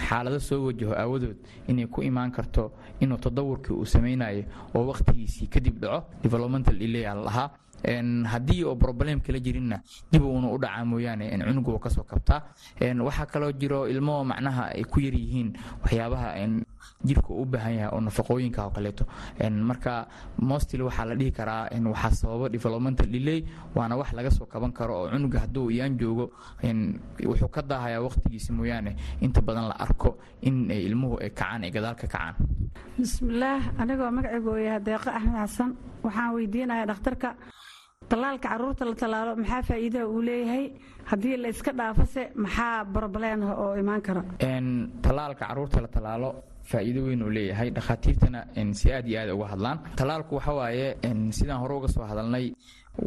[0.07, 1.37] xaalado soo wajaho aawadood
[1.67, 4.43] inay ku imaan karto inuu tadawurkii uu samaynayo
[4.75, 6.05] oo wakhtigiisii kadib dhaco.
[6.23, 7.49] Developmental delay aa la dhahaa
[8.31, 9.81] haddii oo problem kala jirinna
[10.11, 12.41] dib uuna u dhacaa mooyaane cunuga uu ka soo kabtaa.
[12.79, 16.29] Waxaa kaloo jiro ilmo macnaha ay ku yar yihiin waxyaabaha
[17.03, 19.03] jirka u baahan yahay oo nafaqooyinka oo kaleeto.
[19.69, 20.07] Marka
[20.37, 23.43] mostly waxaa la dhihi karaa waxaa sababa developmental delay
[23.75, 26.31] waana wax laga soo kaban karo oo cunuga hadduu iyaan joogo
[27.29, 28.95] wuxuu ka daahayaa waqtigiisa mooyaane.
[29.21, 32.35] Inta badan la arko in ilmuhu ay kacaan ay gadaal ka kacaan.
[32.97, 35.69] Bismillaah anigoo magacaygu yahay deeqo axmed xasan
[36.03, 37.29] waxaan weydiinayaa dhakhtarka
[38.09, 40.65] tallaalka carruurta la tallaalo maxaa faa'iidaha uu leeyahay?
[41.11, 44.21] Haddii la iska dhaafose maxaa broblem oo imaan kara?
[45.01, 46.29] Tallaalka carruurta la tallaalo
[46.63, 47.69] faa'iido weyn uu leeyahay.
[47.71, 49.77] Dhakhaatiirtana si aad iyo aad uga hadlaan.
[49.95, 50.97] Tallaalku waxa waaye
[51.31, 52.53] sidaan hore uga soo hadalnay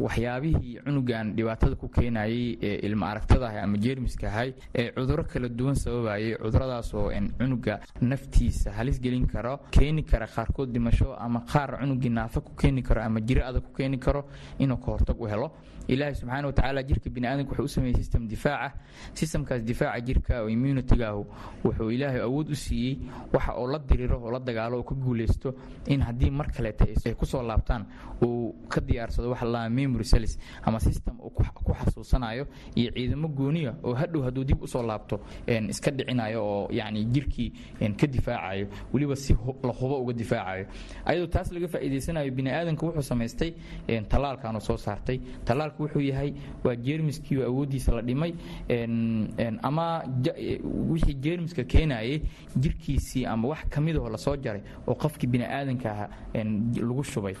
[0.05, 5.47] waxyaabihii cunugan dhibaatada ku keenayay ee ilma aragtada ahay ama jeermiska ahay ee cuduro kala
[5.49, 12.09] duwan sababayay cuduradaasoo cunuga naftiisa halis gelin karo keeni kara qaarkood dhimasho ama qaar cunugii
[12.09, 14.25] naafa ku keeni karo ama jiro adag ku keeni karo
[14.59, 15.51] inuu ka hortag u helo
[15.87, 18.73] ilaahay subxaana watacaala jirka biniaadanka wuxuu u sameeyey system difaaca.
[19.13, 21.25] Systemkaas difaaca jirka oo immunitygaahu
[21.63, 22.97] wuxuu ilaahay awood u siiyey
[23.33, 25.55] waxa oo la diriro oo la dagaalo oo ka guuleysto
[25.87, 27.85] in haddii mar kaleeta ay ku soo laabtaan
[28.21, 33.75] uu ka diyaarsado waxa la memory cells ama system uu ku xasuusanayo iyo ciidamo gooniya
[33.83, 35.19] oo hadhow hadduu dib u soo laabto
[35.69, 37.51] iska dhicinayo oo yacni jirkii
[37.97, 39.33] ka difaacayo weliba si
[39.63, 40.65] la hubo uga difaacayo.
[41.05, 43.53] Ayadoo taas laga faa'iidaysanayo biniaadanka wuxuu samaystay
[44.09, 45.19] tallaalkan uu soo saartay
[45.75, 48.33] tallaalku wuxuu yahay waa jeermiskii oo awooddiisa la dhimay
[49.61, 50.03] ama
[50.89, 52.21] wixii jeermiska keenayay
[52.57, 57.35] jirkiisii ama wax ka la soo jaray oo qofkii biniaadanka aha lagu shubay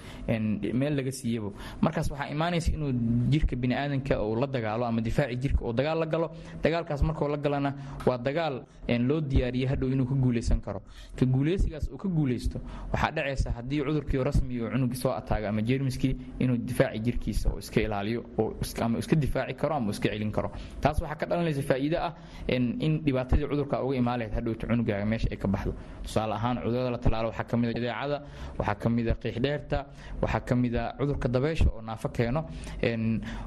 [0.73, 2.91] meel laga siiyabo markaas waxaa imaanaysa inuu
[3.29, 6.31] jirka biniaadanka uu la dagaalo ama difaaci jirka uu dagaal la galo.
[6.63, 7.73] Dagaalkaas markuu la galana
[8.05, 8.63] waa dagaal
[8.99, 10.81] loo diyaariyey hadhow inuu ka guuleysan karo.
[11.15, 12.59] Ka guuleysigaas uu ka guuleysto
[12.93, 17.59] waxaa dhacaysa haddii cudurkii rasmi oo cunugii soo ataaga ama jeermiskii inuu difaaci jirkiisa oo
[17.59, 18.24] iska ilaaliyo
[18.81, 20.51] ama iska difaaci karo ama iska celin karo.
[20.81, 22.13] Taas waxaa ka dhalanaysa faa'iido ah
[22.47, 25.73] in dhibaatadii cudurka uga imaan hadhowta cunugaaga meesha ay ka baxdo.
[26.03, 28.17] Tusaale ahaan cudurrada la talaalo waxaa ka mid a jadeecada
[28.59, 29.85] waxaa ka mid a qiixdheerta
[30.21, 32.45] waxaa ka mid a cudurka dabeysha oo naafo keeno.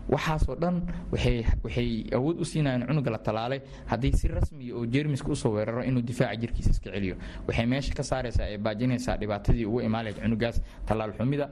[0.08, 5.36] Waxaasoo dhan waxay awood u siinayaan cunuga la talaalay haddii si rasmiya oo jeermiska u
[5.36, 7.16] soo weeraro inuu difaaca jirkiisa iska celiyo.
[7.46, 11.48] Waxay meesha ka saaraysaa ee baajinaysaa dhibaatadii uga imaan cunugaas tallaal xumida.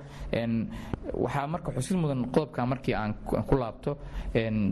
[1.15, 3.97] Waxaa marka xusid mudan qodobka markii aan ku laabto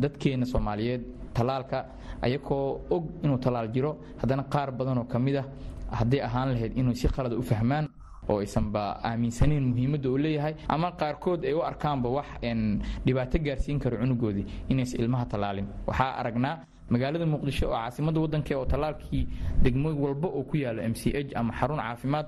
[0.03, 1.03] dadkeena soomaaliyeed
[1.35, 1.79] tallaalka
[2.23, 5.47] ayakoo og inuu tallaal jiro haddana qaar badanoo ka mid ah
[5.91, 7.89] hadday ahaan lahayd inuu si qalada u fahmaan
[8.29, 12.27] oo aysanba aaminsanayn muhiimadda uu leeyahay ama qaarkood ay u arkaanba wax
[13.07, 15.67] dhibaato gaarsiin karo cunugoodii inaysan ilmaha tallaalin.
[15.87, 16.57] Waxaa aragnaa
[16.89, 19.29] magaalada muqdisho oo caasimadda waddanka oo tallaalkii
[19.63, 22.27] degmo walba oo ku yaalo m c h ama xarun caafimaad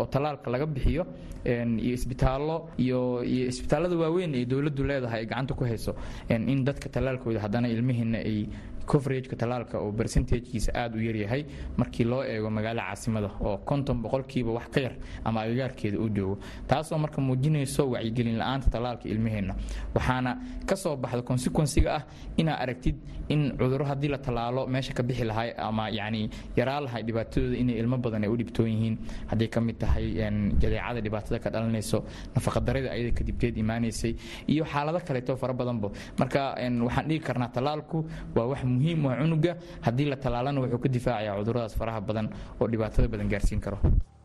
[0.00, 1.04] oo tallaalka laga bixiyo
[1.46, 5.94] iyo isbitaallo iyo iyo isbitaallada waaweyn ee dowladdu leedahay ay gacanta ku hayso.
[6.30, 8.46] In dadka tallaalkooda haddana ilmihiina ay
[8.86, 11.44] coverageka tallaalka oo percentagekiisa aada u yaryahay
[11.76, 16.38] markii loo eego magaalo caasimada oo konton boqolkiiba wax ka yar ama agagaarkeeda uu joogo.
[16.66, 19.54] Taasoo marka muujinayso wacyigelin la'aanta tallaalka ilmaheenna.
[19.94, 22.02] Waxaana ka soo baxda consequensiga ah
[22.36, 22.96] inaa aragtid
[23.28, 27.96] in cudurro haddii la tallaalo meesha ka bixi lahay ama yacni yaraa dhibaatadooda inay ilmo
[27.98, 28.98] badan ay u dhibtoon yihiin.
[29.30, 30.14] Hadday ka mid tahay
[30.60, 32.04] jadeecada dhibaatada ka dhalanayso
[32.34, 34.16] nafaqadarada ayada kadibteed imaanaysay
[34.48, 35.54] iyo xaalado kaleeto fara
[36.18, 38.04] marka waxaan dhigi karnaa tallaalku
[38.36, 39.52] waa wax muhiim waa cunuga.
[39.86, 42.26] Haddii la tallaalana wuxuu ka difaacayaa cuduradaas faraha badan
[42.60, 43.78] oo dhibaatada badan gaarsiin karo.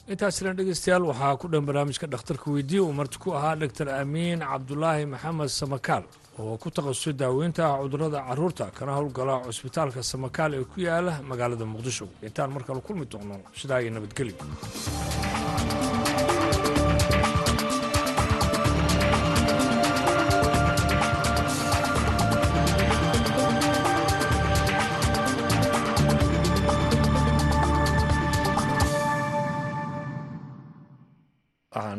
[0.07, 5.05] Intaasina dhegeystayaal waxaa ku dhan barnaamijka dhakhtarka weydiiya uu marti ku ahaa dhaktar amiin cabdulaahi
[5.13, 6.03] maxamed samakaal
[6.39, 12.07] oo ku takhasusay daaweynta cudurrada carruurta kana howlgala cusbitaalka samakaal ee ku yaalla magaalada muqdisho.
[12.27, 14.35] Intaan markale kulmi doonno sidaa iyo nabadgelyo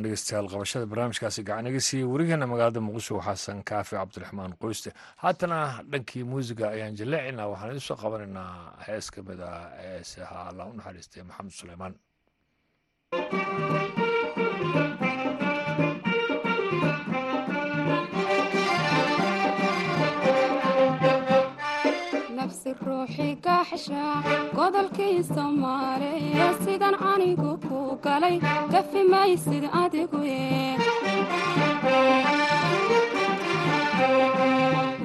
[0.08, 4.90] dhegeystayaal qabashada barnaamijkaasi gacan iga siiyey werigeena magaalada muqdisho xasan kaafi cabdiraxmaan qoyste.
[5.22, 5.58] Haatana
[5.92, 8.52] dhankii muusiga ayaan jaleecinaa waxaan idin soo qabanaynaa
[8.88, 11.94] hees ka mid ah heesaha allah u naxariistay maxamed suleymaan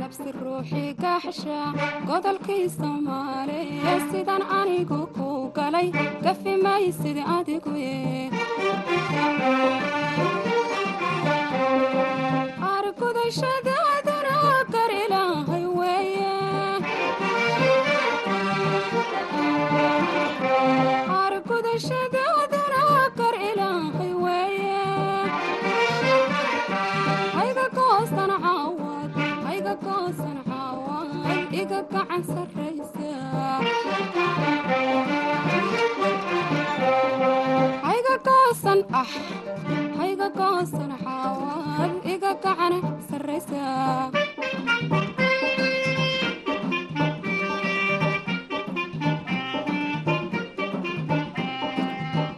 [0.01, 1.59] nafsi ruuxii kaaxsha
[2.09, 5.27] godolkii soomaaliya sidan anigu ku
[5.59, 5.89] galay
[6.25, 7.73] gafi maysid adigu
[12.93, 13.82] argudashadaaduna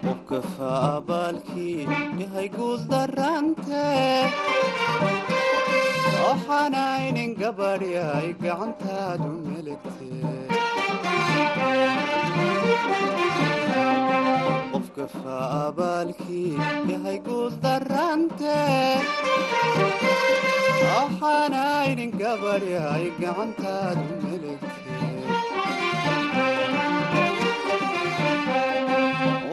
[0.04, 1.88] qofkafa abaalkii
[2.22, 3.84] yahay guul darante
[6.24, 10.44] waxaanaynin gabadhyay gacantaadu meligtee
[14.74, 16.54] qofka faabaalkii
[16.92, 18.58] yahay guul darante
[20.90, 25.14] waxaanaynin gabadhyay gacantaadu meligtee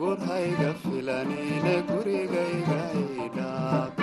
[0.00, 2.80] gurhayga filanine gurigayga
[3.26, 3.99] idhaab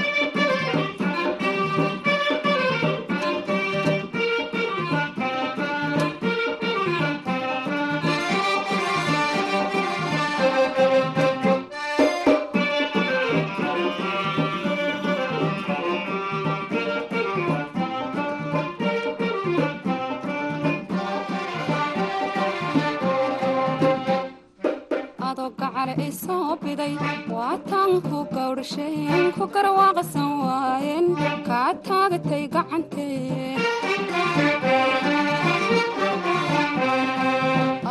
[26.78, 26.98] soo biday
[27.34, 27.92] waataan
[29.38, 31.06] ku garwaaqsan waayeen
[31.48, 33.58] kaa taagatay gacantee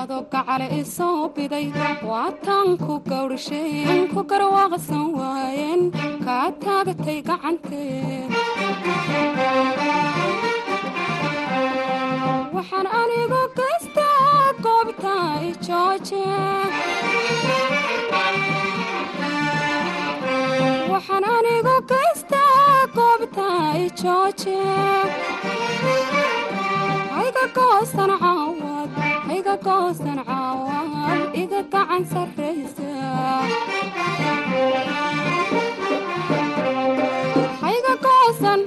[0.01, 1.67] adoo gacale i soo biday
[2.11, 5.83] waataan ku gawdhasheen ku garwaaqsan waayeen
[6.27, 8.29] kaa taagatay gacantee
[12.55, 15.15] waxaan anigu gaystaa goobta
[15.51, 15.53] i
[20.97, 23.47] waxaan anigu gaystaa goobta
[24.03, 24.57] jooje
[27.17, 28.91] hayga goosan caawad
[29.29, 32.91] hayga goosan caawad iga gacan sarraysa
[37.65, 38.61] hayga goosan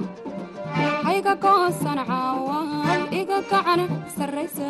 [1.08, 3.82] hayga goosan caawad iga gacan
[4.18, 4.70] sarraysa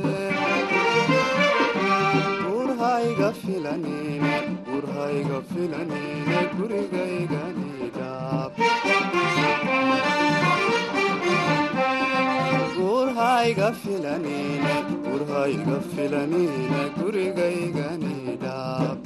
[13.49, 14.75] filanine
[15.05, 18.99] gurhayga filanine gurigayganidhaab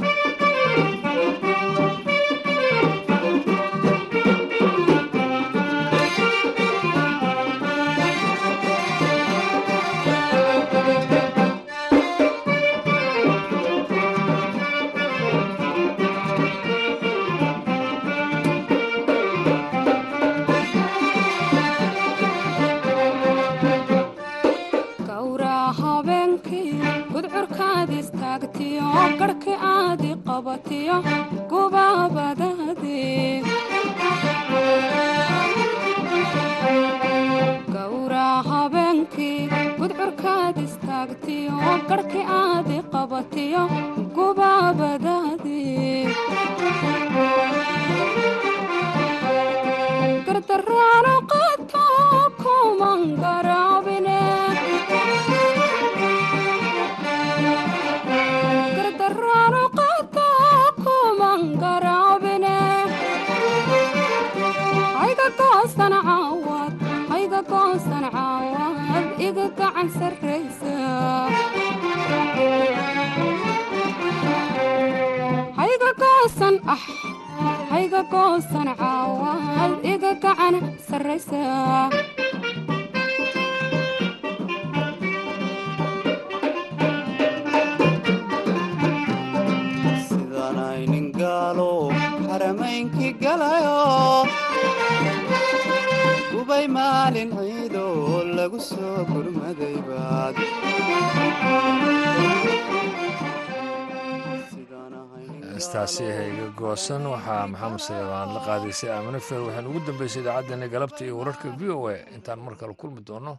[106.87, 111.15] hayga goosan waxaa maxamed saleebaan la qaadaysay aamine fer waxaan ugu dambeysay idaacaddeenna galabta iyo
[111.21, 111.97] wararka v o a.
[112.17, 113.33] Intaan mar kale kulmi doono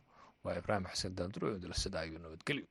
[0.43, 2.66] waa ibraahim xasan daanduro dalasada iyo nabadgelyo